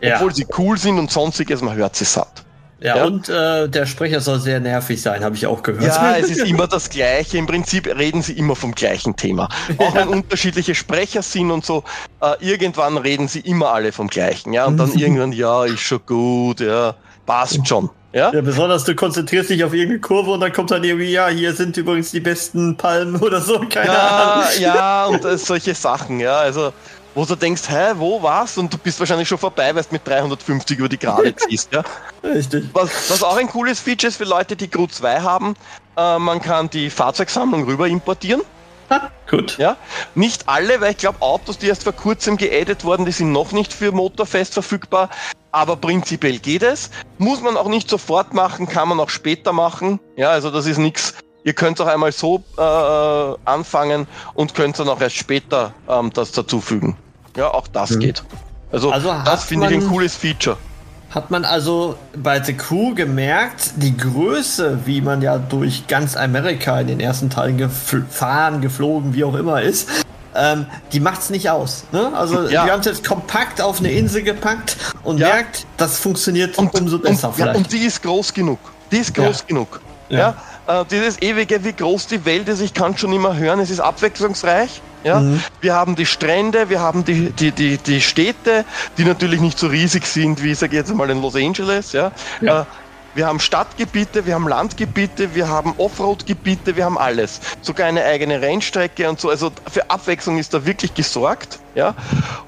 Ja. 0.00 0.16
Obwohl 0.16 0.34
sie 0.34 0.46
cool 0.56 0.78
sind 0.78 0.98
und 0.98 1.10
sonstiges, 1.10 1.60
man 1.60 1.76
hört 1.76 1.96
sie 1.96 2.04
satt. 2.04 2.44
Ja, 2.82 2.96
ja, 2.96 3.04
und 3.04 3.28
äh, 3.28 3.68
der 3.68 3.84
Sprecher 3.84 4.20
soll 4.20 4.40
sehr 4.40 4.58
nervig 4.58 5.02
sein, 5.02 5.22
habe 5.22 5.34
ich 5.36 5.46
auch 5.46 5.62
gehört. 5.62 5.84
Ja, 5.84 6.16
es 6.18 6.30
ist 6.30 6.46
immer 6.46 6.66
das 6.66 6.88
Gleiche. 6.88 7.36
Im 7.36 7.46
Prinzip 7.46 7.86
reden 7.86 8.22
sie 8.22 8.32
immer 8.32 8.56
vom 8.56 8.74
gleichen 8.74 9.16
Thema. 9.16 9.48
Auch 9.76 9.94
wenn 9.94 10.08
unterschiedliche 10.08 10.74
Sprecher 10.74 11.22
sind 11.22 11.50
und 11.50 11.64
so, 11.64 11.84
äh, 12.22 12.34
irgendwann 12.40 12.96
reden 12.96 13.28
sie 13.28 13.40
immer 13.40 13.72
alle 13.72 13.92
vom 13.92 14.08
Gleichen. 14.08 14.54
Ja, 14.54 14.64
und 14.64 14.78
dann 14.78 14.92
irgendwann, 14.96 15.32
ja, 15.32 15.66
ist 15.66 15.80
schon 15.80 16.00
gut, 16.06 16.60
ja, 16.60 16.94
passt 17.26 17.68
schon. 17.68 17.90
Ja? 18.12 18.32
ja, 18.32 18.40
besonders 18.40 18.84
du 18.84 18.94
konzentrierst 18.96 19.50
dich 19.50 19.62
auf 19.62 19.72
irgendeine 19.72 20.00
Kurve 20.00 20.32
und 20.32 20.40
dann 20.40 20.52
kommt 20.52 20.72
dann 20.72 20.82
irgendwie, 20.82 21.12
ja, 21.12 21.28
hier 21.28 21.54
sind 21.54 21.76
übrigens 21.76 22.10
die 22.10 22.18
besten 22.18 22.76
Palmen 22.76 23.16
oder 23.20 23.40
so, 23.40 23.60
keine 23.68 23.92
ja, 23.92 24.08
Ahnung. 24.08 24.44
Ja, 24.58 25.06
und 25.06 25.24
äh, 25.24 25.38
solche 25.38 25.74
Sachen, 25.74 26.18
ja, 26.18 26.38
also 26.38 26.72
wo 27.14 27.24
du 27.24 27.34
denkst, 27.34 27.68
hä, 27.68 27.92
wo 27.96 28.22
was? 28.22 28.58
Und 28.58 28.72
du 28.72 28.78
bist 28.78 28.98
wahrscheinlich 29.00 29.28
schon 29.28 29.38
vorbei, 29.38 29.74
weil 29.74 29.82
du 29.82 29.88
mit 29.92 30.06
350 30.06 30.78
über 30.78 30.88
die 30.88 30.98
Gerade 30.98 31.34
ziehst, 31.48 31.72
ja. 31.72 31.82
Richtig. 32.22 32.64
Was, 32.72 33.10
was 33.10 33.22
auch 33.22 33.36
ein 33.36 33.48
cooles 33.48 33.80
Feature 33.80 34.08
ist 34.08 34.16
für 34.16 34.24
Leute, 34.24 34.56
die 34.56 34.68
Crew 34.68 34.86
2 34.86 35.20
haben, 35.20 35.54
äh, 35.96 36.18
man 36.18 36.40
kann 36.40 36.70
die 36.70 36.90
Fahrzeugsammlung 36.90 37.64
rüber 37.64 37.88
importieren. 37.88 38.42
Gut. 39.28 39.58
Ja, 39.58 39.76
nicht 40.16 40.48
alle, 40.48 40.80
weil 40.80 40.90
ich 40.92 40.96
glaube, 40.96 41.22
Autos, 41.22 41.58
die 41.58 41.68
erst 41.68 41.84
vor 41.84 41.92
kurzem 41.92 42.36
geaddet 42.36 42.84
wurden, 42.84 43.04
die 43.04 43.12
sind 43.12 43.30
noch 43.30 43.52
nicht 43.52 43.72
für 43.72 43.92
Motorfest 43.92 44.54
verfügbar. 44.54 45.10
Aber 45.52 45.76
prinzipiell 45.76 46.38
geht 46.38 46.64
es. 46.64 46.90
Muss 47.18 47.40
man 47.40 47.56
auch 47.56 47.68
nicht 47.68 47.88
sofort 47.88 48.34
machen, 48.34 48.68
kann 48.68 48.88
man 48.88 48.98
auch 48.98 49.08
später 49.08 49.52
machen. 49.52 50.00
Ja, 50.16 50.30
also 50.30 50.50
das 50.50 50.66
ist 50.66 50.78
nichts. 50.78 51.14
Ihr 51.42 51.54
könnt 51.54 51.80
auch 51.80 51.86
einmal 51.86 52.12
so 52.12 52.42
äh, 52.58 52.60
anfangen 53.44 54.06
und 54.34 54.54
könnt 54.54 54.78
dann 54.78 54.88
auch 54.88 55.00
erst 55.00 55.16
später 55.16 55.72
ähm, 55.88 56.10
das 56.12 56.32
dazufügen. 56.32 56.96
Ja, 57.36 57.48
auch 57.48 57.66
das 57.68 57.90
mhm. 57.90 58.00
geht. 58.00 58.22
Also, 58.72 58.90
also 58.92 59.14
das 59.24 59.44
finde 59.44 59.68
ich 59.68 59.74
ein 59.74 59.88
cooles 59.88 60.14
Feature. 60.14 60.56
Hat 61.10 61.30
man 61.30 61.44
also 61.44 61.96
bei 62.14 62.40
The 62.42 62.52
Crew 62.52 62.94
gemerkt, 62.94 63.72
die 63.76 63.96
Größe, 63.96 64.80
wie 64.84 65.00
man 65.00 65.22
ja 65.22 65.38
durch 65.38 65.88
ganz 65.88 66.16
Amerika 66.16 66.78
in 66.80 66.86
den 66.86 67.00
ersten 67.00 67.30
Teilen 67.30 67.58
gefahren, 67.58 68.60
geflogen, 68.60 69.14
wie 69.14 69.24
auch 69.24 69.34
immer 69.34 69.60
ist, 69.60 69.88
ähm, 70.36 70.66
die 70.92 71.00
macht's 71.00 71.30
nicht 71.30 71.50
aus. 71.50 71.84
Ne? 71.90 72.12
Also 72.14 72.48
ja. 72.48 72.64
wir 72.64 72.72
haben 72.72 72.80
es 72.80 72.86
jetzt 72.86 73.04
kompakt 73.04 73.60
auf 73.60 73.80
eine 73.80 73.90
Insel 73.90 74.22
gepackt 74.22 74.76
und 75.02 75.18
ja. 75.18 75.28
merkt, 75.28 75.66
das 75.76 75.98
funktioniert 75.98 76.56
und, 76.58 76.72
umso 76.78 77.00
besser 77.00 77.28
und, 77.28 77.34
vielleicht. 77.34 77.54
Ja, 77.54 77.58
und 77.58 77.72
die 77.72 77.78
ist 77.78 78.02
groß 78.02 78.32
genug. 78.32 78.60
Die 78.92 78.98
ist 78.98 79.12
groß 79.12 79.46
genug. 79.46 79.80
Ja. 80.10 80.36
Äh, 80.70 80.84
dieses 80.90 81.20
ewige, 81.20 81.64
wie 81.64 81.72
groß 81.72 82.06
die 82.06 82.24
Welt 82.24 82.48
ist, 82.48 82.60
ich 82.60 82.74
kann 82.74 82.96
schon 82.96 83.12
immer 83.12 83.36
hören, 83.36 83.60
es 83.60 83.70
ist 83.70 83.80
abwechslungsreich. 83.80 84.80
Ja? 85.02 85.20
Mhm. 85.20 85.42
Wir 85.60 85.74
haben 85.74 85.96
die 85.96 86.06
Strände, 86.06 86.68
wir 86.68 86.80
haben 86.80 87.04
die, 87.04 87.30
die, 87.30 87.50
die, 87.50 87.78
die 87.78 88.00
Städte, 88.00 88.64
die 88.96 89.04
natürlich 89.04 89.40
nicht 89.40 89.58
so 89.58 89.66
riesig 89.66 90.06
sind 90.06 90.42
wie, 90.42 90.54
sage 90.54 90.72
ich 90.72 90.78
jetzt 90.78 90.94
mal, 90.94 91.10
in 91.10 91.20
Los 91.22 91.34
Angeles. 91.34 91.92
Ja? 91.92 92.12
ja. 92.40 92.62
Äh, 92.62 92.64
wir 93.14 93.26
haben 93.26 93.40
Stadtgebiete, 93.40 94.24
wir 94.24 94.34
haben 94.34 94.46
Landgebiete, 94.46 95.34
wir 95.34 95.48
haben 95.48 95.74
Offroad-Gebiete, 95.78 96.76
wir 96.76 96.84
haben 96.84 96.96
alles. 96.96 97.40
Sogar 97.60 97.88
eine 97.88 98.04
eigene 98.04 98.40
Rennstrecke 98.40 99.08
und 99.08 99.18
so. 99.18 99.30
Also 99.30 99.50
für 99.68 99.90
Abwechslung 99.90 100.38
ist 100.38 100.54
da 100.54 100.64
wirklich 100.64 100.94
gesorgt. 100.94 101.58
Ja? 101.74 101.94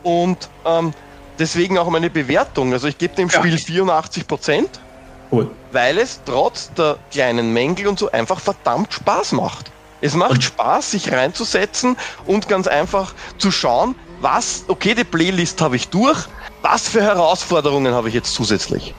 Und 0.04 0.48
ähm, 0.64 0.92
deswegen 1.40 1.78
auch 1.78 1.90
meine 1.90 2.10
Bewertung. 2.10 2.72
Also 2.72 2.86
ich 2.86 2.96
gebe 2.96 3.16
dem 3.16 3.28
Spiel 3.28 3.54
ja. 3.54 3.58
84 3.58 4.28
Prozent. 4.28 4.81
Cool. 5.32 5.50
Weil 5.72 5.98
es 5.98 6.20
trotz 6.26 6.70
der 6.74 6.98
kleinen 7.10 7.52
Mängel 7.52 7.88
und 7.88 7.98
so 7.98 8.10
einfach 8.10 8.38
verdammt 8.38 8.92
Spaß 8.92 9.32
macht. 9.32 9.72
Es 10.02 10.14
macht 10.14 10.32
und 10.32 10.44
Spaß, 10.44 10.90
sich 10.90 11.10
reinzusetzen 11.10 11.96
und 12.26 12.48
ganz 12.48 12.66
einfach 12.66 13.14
zu 13.38 13.50
schauen, 13.50 13.94
was, 14.20 14.64
okay, 14.68 14.94
die 14.94 15.04
Playlist 15.04 15.60
habe 15.62 15.76
ich 15.76 15.88
durch, 15.88 16.26
was 16.60 16.88
für 16.88 17.02
Herausforderungen 17.02 17.94
habe 17.94 18.08
ich 18.08 18.14
jetzt 18.14 18.34
zusätzlich. 18.34 18.94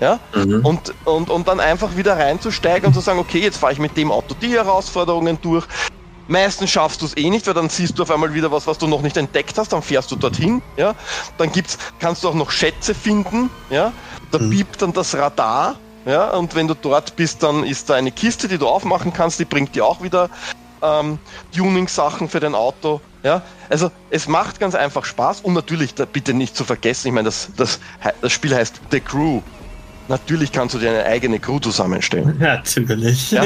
Ja? 0.00 0.20
Mhm. 0.34 0.64
Und, 0.64 0.94
und, 1.04 1.30
und 1.30 1.48
dann 1.48 1.60
einfach 1.60 1.96
wieder 1.96 2.18
reinzusteigen 2.18 2.88
und 2.88 2.94
zu 2.94 3.00
sagen, 3.00 3.18
okay, 3.18 3.38
jetzt 3.38 3.56
fahre 3.56 3.72
ich 3.72 3.78
mit 3.78 3.96
dem 3.96 4.12
Auto 4.12 4.34
die 4.40 4.52
Herausforderungen 4.52 5.38
durch. 5.40 5.64
Meistens 6.28 6.70
schaffst 6.70 7.00
du 7.00 7.06
es 7.06 7.16
eh 7.16 7.30
nicht, 7.30 7.46
weil 7.46 7.54
dann 7.54 7.70
siehst 7.70 7.98
du 7.98 8.02
auf 8.02 8.10
einmal 8.10 8.34
wieder 8.34 8.52
was, 8.52 8.66
was 8.66 8.76
du 8.76 8.86
noch 8.86 9.00
nicht 9.00 9.16
entdeckt 9.16 9.56
hast, 9.56 9.72
dann 9.72 9.82
fährst 9.82 10.10
du 10.10 10.16
dorthin, 10.16 10.62
ja. 10.76 10.94
Dann 11.38 11.50
gibt's, 11.50 11.78
kannst 11.98 12.22
du 12.22 12.28
auch 12.28 12.34
noch 12.34 12.50
Schätze 12.50 12.94
finden, 12.94 13.50
ja. 13.70 13.92
Da 14.30 14.38
mhm. 14.38 14.50
piept 14.50 14.82
dann 14.82 14.92
das 14.92 15.14
Radar, 15.16 15.80
ja. 16.04 16.30
Und 16.30 16.54
wenn 16.54 16.68
du 16.68 16.74
dort 16.74 17.16
bist, 17.16 17.42
dann 17.42 17.64
ist 17.64 17.88
da 17.88 17.94
eine 17.94 18.12
Kiste, 18.12 18.46
die 18.46 18.58
du 18.58 18.68
aufmachen 18.68 19.12
kannst, 19.12 19.38
die 19.40 19.46
bringt 19.46 19.74
dir 19.74 19.86
auch 19.86 20.02
wieder 20.02 20.28
ähm, 20.82 21.18
Tuning-Sachen 21.56 22.28
für 22.28 22.40
dein 22.40 22.54
Auto. 22.54 23.00
Ja, 23.24 23.42
also 23.68 23.90
es 24.10 24.28
macht 24.28 24.60
ganz 24.60 24.74
einfach 24.74 25.04
Spaß 25.04 25.40
und 25.40 25.54
natürlich 25.54 25.94
bitte 26.12 26.34
nicht 26.34 26.56
zu 26.56 26.64
vergessen, 26.64 27.08
ich 27.08 27.14
meine, 27.14 27.26
das, 27.26 27.50
das, 27.56 27.80
das 28.20 28.32
Spiel 28.32 28.54
heißt 28.54 28.80
The 28.92 29.00
Crew. 29.00 29.42
Natürlich 30.08 30.52
kannst 30.52 30.74
du 30.74 30.78
dir 30.78 30.90
eine 30.90 31.04
eigene 31.04 31.38
Crew 31.38 31.58
zusammenstellen. 31.58 32.36
Natürlich. 32.38 33.30
Ja? 33.30 33.44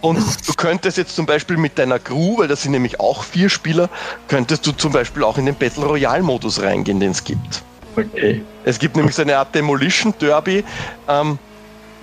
Und 0.00 0.18
du 0.48 0.54
könntest 0.54 0.96
jetzt 0.96 1.16
zum 1.16 1.26
Beispiel 1.26 1.56
mit 1.56 1.78
deiner 1.78 1.98
Crew, 1.98 2.38
weil 2.38 2.48
das 2.48 2.62
sind 2.62 2.72
nämlich 2.72 3.00
auch 3.00 3.24
vier 3.24 3.48
Spieler, 3.48 3.90
könntest 4.28 4.66
du 4.66 4.72
zum 4.72 4.92
Beispiel 4.92 5.24
auch 5.24 5.38
in 5.38 5.46
den 5.46 5.56
Battle 5.56 5.84
Royale 5.84 6.22
Modus 6.22 6.62
reingehen, 6.62 7.00
den 7.00 7.10
es 7.10 7.24
gibt. 7.24 7.62
Okay. 7.96 8.42
Es 8.64 8.78
gibt 8.78 8.96
nämlich 8.96 9.14
so 9.14 9.22
eine 9.22 9.36
Art 9.36 9.54
Demolition 9.54 10.14
Derby. 10.20 10.64
Ähm, 11.08 11.38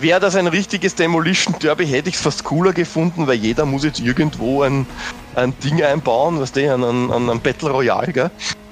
Wäre 0.02 0.20
das 0.20 0.36
ein 0.36 0.48
richtiges 0.48 0.96
Demolition 0.96 1.56
Derby, 1.62 1.86
hätte 1.86 2.10
ich 2.10 2.16
es 2.16 2.22
fast 2.22 2.44
cooler 2.44 2.74
gefunden, 2.74 3.28
weil 3.28 3.36
jeder 3.36 3.66
muss 3.68 3.84
jetzt 3.84 4.00
irgendwo 4.00 4.64
ein, 4.64 4.88
ein 5.36 5.54
Ding 5.64 5.84
einbauen, 5.84 6.40
was 6.40 6.52
der 6.52 6.74
an, 6.74 6.84
an, 6.84 7.30
an 7.30 7.40
Battle 7.40 7.70
Royale, 7.70 8.12
gell? 8.12 8.32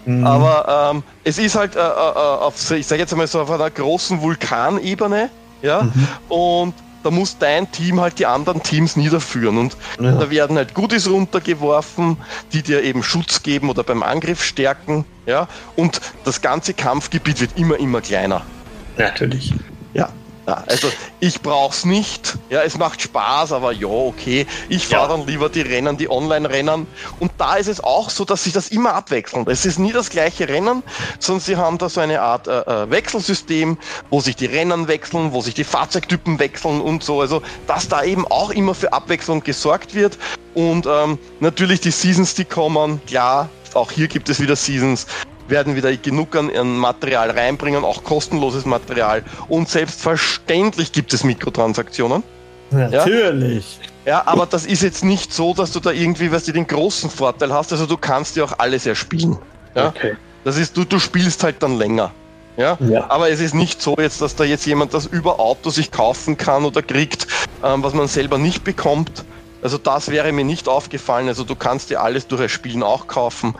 Mhm. 0.09 0.25
Aber 0.25 0.91
ähm, 0.91 1.03
es 1.23 1.37
ist 1.37 1.55
halt 1.55 1.75
äh, 1.75 1.79
äh, 1.79 1.83
auf, 1.83 2.71
ich 2.71 2.87
sage 2.87 2.99
jetzt 2.99 3.11
einmal 3.13 3.27
so 3.27 3.41
auf 3.41 3.51
einer 3.51 3.69
großen 3.69 4.21
Vulkanebene, 4.21 5.29
ja, 5.61 5.83
mhm. 5.83 6.07
und 6.29 6.73
da 7.03 7.11
muss 7.11 7.37
dein 7.37 7.71
Team 7.71 8.01
halt 8.01 8.17
die 8.17 8.25
anderen 8.25 8.63
Teams 8.63 8.95
niederführen 8.95 9.57
und 9.57 9.77
ja. 10.01 10.11
da 10.13 10.29
werden 10.31 10.57
halt 10.57 10.73
Goodies 10.73 11.07
runtergeworfen, 11.07 12.17
die 12.51 12.63
dir 12.63 12.83
eben 12.83 13.03
Schutz 13.03 13.43
geben 13.43 13.69
oder 13.69 13.83
beim 13.83 14.01
Angriff 14.01 14.43
stärken, 14.43 15.05
ja, 15.27 15.47
und 15.75 16.01
das 16.23 16.41
ganze 16.41 16.73
Kampfgebiet 16.73 17.39
wird 17.39 17.51
immer, 17.55 17.79
immer 17.79 18.01
kleiner. 18.01 18.41
Natürlich. 18.97 19.53
Ja, 19.93 20.09
ja, 20.49 20.63
also 20.65 20.91
ich 21.19 21.41
brauch's 21.41 21.85
nicht. 21.85 22.39
Ja, 22.49 22.63
es 22.63 22.75
macht 22.75 22.99
Spaß, 23.03 23.51
aber 23.51 23.71
ja, 23.71 23.87
okay. 23.87 24.47
Ich 24.67 24.87
fahre 24.87 25.11
ja. 25.11 25.17
dann 25.17 25.27
lieber 25.27 25.47
die 25.47 25.61
Rennen, 25.61 25.95
die 25.95 26.09
Online-Rennen. 26.09 26.87
Und 27.19 27.31
da 27.37 27.57
ist 27.57 27.67
es 27.67 27.83
auch 27.83 28.09
so, 28.09 28.25
dass 28.25 28.45
sich 28.45 28.53
das 28.53 28.69
immer 28.69 28.95
abwechselt. 28.95 29.47
Es 29.47 29.63
ist 29.67 29.77
nie 29.77 29.91
das 29.91 30.09
gleiche 30.09 30.49
Rennen, 30.49 30.81
sondern 31.19 31.41
sie 31.41 31.55
haben 31.55 31.77
da 31.77 31.87
so 31.87 32.01
eine 32.01 32.21
Art 32.21 32.47
äh, 32.47 32.61
äh, 32.61 32.89
Wechselsystem, 32.89 33.77
wo 34.09 34.21
sich 34.21 34.35
die 34.37 34.47
Rennen 34.47 34.87
wechseln, 34.87 35.33
wo 35.33 35.41
sich 35.41 35.53
die 35.53 35.63
Fahrzeugtypen 35.63 36.39
wechseln 36.39 36.81
und 36.81 37.03
so. 37.03 37.21
Also, 37.21 37.43
dass 37.67 37.87
da 37.87 38.03
eben 38.03 38.25
auch 38.25 38.49
immer 38.49 38.73
für 38.73 38.91
Abwechslung 38.91 39.43
gesorgt 39.43 39.93
wird. 39.93 40.17
Und 40.55 40.87
ähm, 40.87 41.19
natürlich 41.41 41.79
die 41.81 41.91
Seasons, 41.91 42.33
die 42.33 42.45
kommen, 42.45 42.99
klar, 43.05 43.49
auch 43.75 43.91
hier 43.91 44.07
gibt 44.07 44.29
es 44.29 44.39
wieder 44.39 44.55
Seasons 44.55 45.05
werden 45.49 45.75
wieder 45.75 45.95
genug 45.97 46.35
an, 46.35 46.55
an 46.55 46.77
Material 46.77 47.31
reinbringen, 47.31 47.83
auch 47.83 48.03
kostenloses 48.03 48.65
Material. 48.65 49.23
Und 49.47 49.69
selbstverständlich 49.69 50.91
gibt 50.91 51.13
es 51.13 51.23
Mikrotransaktionen. 51.23 52.23
Natürlich. 52.71 53.79
Ja? 54.05 54.11
ja, 54.11 54.27
aber 54.27 54.45
das 54.45 54.65
ist 54.65 54.83
jetzt 54.83 55.03
nicht 55.03 55.33
so, 55.33 55.53
dass 55.53 55.71
du 55.71 55.79
da 55.79 55.91
irgendwie, 55.91 56.31
was 56.31 56.43
den 56.43 56.67
großen 56.67 57.09
Vorteil 57.09 57.53
hast. 57.53 57.71
Also 57.71 57.85
du 57.85 57.97
kannst 57.97 58.35
ja 58.35 58.43
auch 58.43 58.53
alles 58.57 58.85
erspielen. 58.85 59.37
Ja? 59.75 59.87
Okay. 59.87 60.15
Das 60.43 60.57
ist, 60.57 60.77
du, 60.77 60.83
du 60.83 60.99
spielst 60.99 61.43
halt 61.43 61.61
dann 61.63 61.77
länger. 61.77 62.11
Ja? 62.57 62.77
ja? 62.81 63.09
Aber 63.09 63.29
es 63.29 63.39
ist 63.39 63.55
nicht 63.55 63.81
so 63.81 63.95
jetzt, 63.97 64.21
dass 64.21 64.35
da 64.35 64.43
jetzt 64.43 64.65
jemand 64.65 64.93
das 64.93 65.05
über 65.05 65.39
Auto 65.39 65.69
sich 65.69 65.91
kaufen 65.91 66.37
kann 66.37 66.65
oder 66.65 66.81
kriegt, 66.81 67.27
ähm, 67.63 67.83
was 67.83 67.93
man 67.93 68.07
selber 68.07 68.37
nicht 68.37 68.63
bekommt. 68.63 69.25
Also 69.61 69.77
das 69.77 70.09
wäre 70.09 70.31
mir 70.31 70.45
nicht 70.45 70.67
aufgefallen. 70.69 71.27
Also 71.27 71.43
du 71.43 71.55
kannst 71.55 71.89
dir 71.89 72.01
alles 72.01 72.27
durch 72.27 72.41
das 72.41 72.51
Spielen 72.51 72.83
auch 72.83 73.07
kaufen 73.07 73.55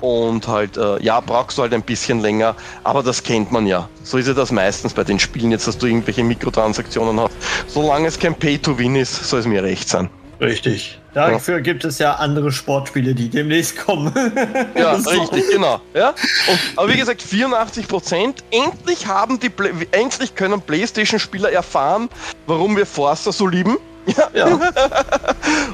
und 0.00 0.46
halt, 0.48 0.76
äh, 0.76 1.02
ja, 1.02 1.20
brauchst 1.20 1.58
du 1.58 1.62
halt 1.62 1.72
ein 1.74 1.82
bisschen 1.82 2.20
länger, 2.20 2.54
aber 2.82 3.02
das 3.02 3.22
kennt 3.22 3.52
man 3.52 3.66
ja. 3.66 3.88
So 4.02 4.18
ist 4.18 4.28
ja 4.28 4.34
das 4.34 4.52
meistens 4.52 4.92
bei 4.92 5.04
den 5.04 5.18
Spielen, 5.18 5.50
jetzt 5.50 5.66
dass 5.66 5.78
du 5.78 5.86
irgendwelche 5.86 6.22
Mikrotransaktionen 6.22 7.18
hast. 7.20 7.34
Solange 7.68 8.08
es 8.08 8.18
kein 8.18 8.34
Pay-to-Win 8.34 8.96
ist, 8.96 9.24
soll 9.24 9.40
es 9.40 9.46
mir 9.46 9.62
recht 9.62 9.88
sein. 9.88 10.10
Richtig. 10.40 11.00
Dafür 11.14 11.54
ja. 11.56 11.60
gibt 11.60 11.84
es 11.84 11.98
ja 11.98 12.14
andere 12.14 12.50
Sportspiele, 12.50 13.14
die 13.14 13.28
demnächst 13.28 13.78
kommen. 13.78 14.12
ja, 14.74 14.98
so. 14.98 15.10
richtig, 15.10 15.44
genau. 15.50 15.80
Ja? 15.94 16.08
Und, 16.08 16.60
aber 16.76 16.92
wie 16.92 16.96
gesagt, 16.96 17.22
84 17.22 17.86
Prozent. 17.86 18.44
Endlich 18.50 19.06
haben 19.06 19.38
die, 19.38 19.50
endlich 19.92 20.34
können 20.34 20.60
PlayStation-Spieler 20.60 21.52
erfahren, 21.52 22.08
warum 22.46 22.76
wir 22.76 22.86
Forza 22.86 23.32
so 23.32 23.46
lieben. 23.46 23.76
Ja. 24.06 24.28
ja. 24.34 24.60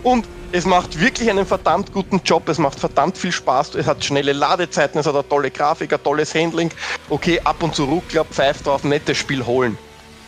und 0.04 0.24
es 0.52 0.64
macht 0.64 1.00
wirklich 1.00 1.30
einen 1.30 1.46
verdammt 1.46 1.92
guten 1.92 2.20
Job, 2.24 2.48
es 2.48 2.58
macht 2.58 2.78
verdammt 2.78 3.16
viel 3.16 3.32
Spaß, 3.32 3.74
es 3.74 3.86
hat 3.86 4.04
schnelle 4.04 4.32
Ladezeiten, 4.32 4.98
es 4.98 5.06
hat 5.06 5.14
eine 5.14 5.28
tolle 5.28 5.50
Grafik, 5.50 5.92
ein 5.92 6.02
tolles 6.02 6.34
Handling. 6.34 6.70
Okay, 7.08 7.40
ab 7.44 7.62
und 7.62 7.74
zu 7.74 7.84
Ruckklapp, 7.84 8.28
pfeift 8.32 8.66
drauf, 8.66 8.84
nettes 8.84 9.18
Spiel 9.18 9.46
holen. 9.46 9.78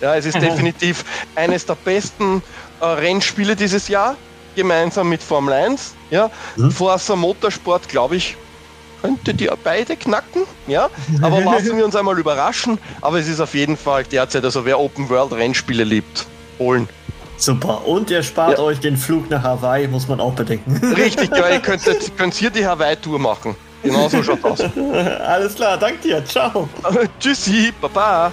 Ja, 0.00 0.14
es 0.16 0.26
ist 0.26 0.36
mhm. 0.36 0.42
definitiv 0.42 1.04
eines 1.34 1.66
der 1.66 1.76
besten 1.76 2.42
äh, 2.80 2.84
Rennspiele 2.84 3.56
dieses 3.56 3.88
Jahr, 3.88 4.16
gemeinsam 4.56 5.08
mit 5.08 5.22
Formel 5.22 5.54
1. 5.54 5.94
Ja, 6.10 6.30
mhm. 6.56 6.70
Forza 6.70 7.16
Motorsport, 7.16 7.88
glaube 7.88 8.16
ich, 8.16 8.36
könnte 9.00 9.34
die 9.34 9.48
beide 9.62 9.96
knacken, 9.96 10.42
ja. 10.66 10.88
Aber 11.20 11.40
lassen 11.44 11.76
wir 11.76 11.84
uns 11.84 11.96
einmal 11.96 12.18
überraschen. 12.18 12.78
Aber 13.00 13.18
es 13.18 13.28
ist 13.28 13.40
auf 13.40 13.54
jeden 13.54 13.76
Fall 13.76 14.04
derzeit, 14.04 14.44
also 14.44 14.64
wer 14.64 14.78
Open 14.78 15.08
World 15.08 15.32
Rennspiele 15.32 15.84
liebt, 15.84 16.26
holen. 16.58 16.88
Super. 17.42 17.84
Und 17.88 18.08
ihr 18.08 18.22
spart 18.22 18.58
ja. 18.58 18.64
euch 18.64 18.78
den 18.78 18.96
Flug 18.96 19.28
nach 19.28 19.42
Hawaii, 19.42 19.88
muss 19.88 20.06
man 20.06 20.20
auch 20.20 20.32
bedenken. 20.32 20.80
Richtig, 20.96 21.28
ja, 21.36 21.48
ihr 21.48 21.58
könnt, 21.58 21.82
könnt 22.16 22.34
hier 22.34 22.50
die 22.50 22.64
Hawaii-Tour 22.64 23.18
machen. 23.18 23.56
Genau 23.82 24.08
so 24.08 24.22
schaut 24.22 24.44
aus. 24.44 24.60
Alles 25.26 25.56
klar, 25.56 25.76
danke 25.76 25.98
dir. 26.02 26.24
Ciao. 26.24 26.68
Tschüssi, 27.18 27.72
Baba. 27.80 28.32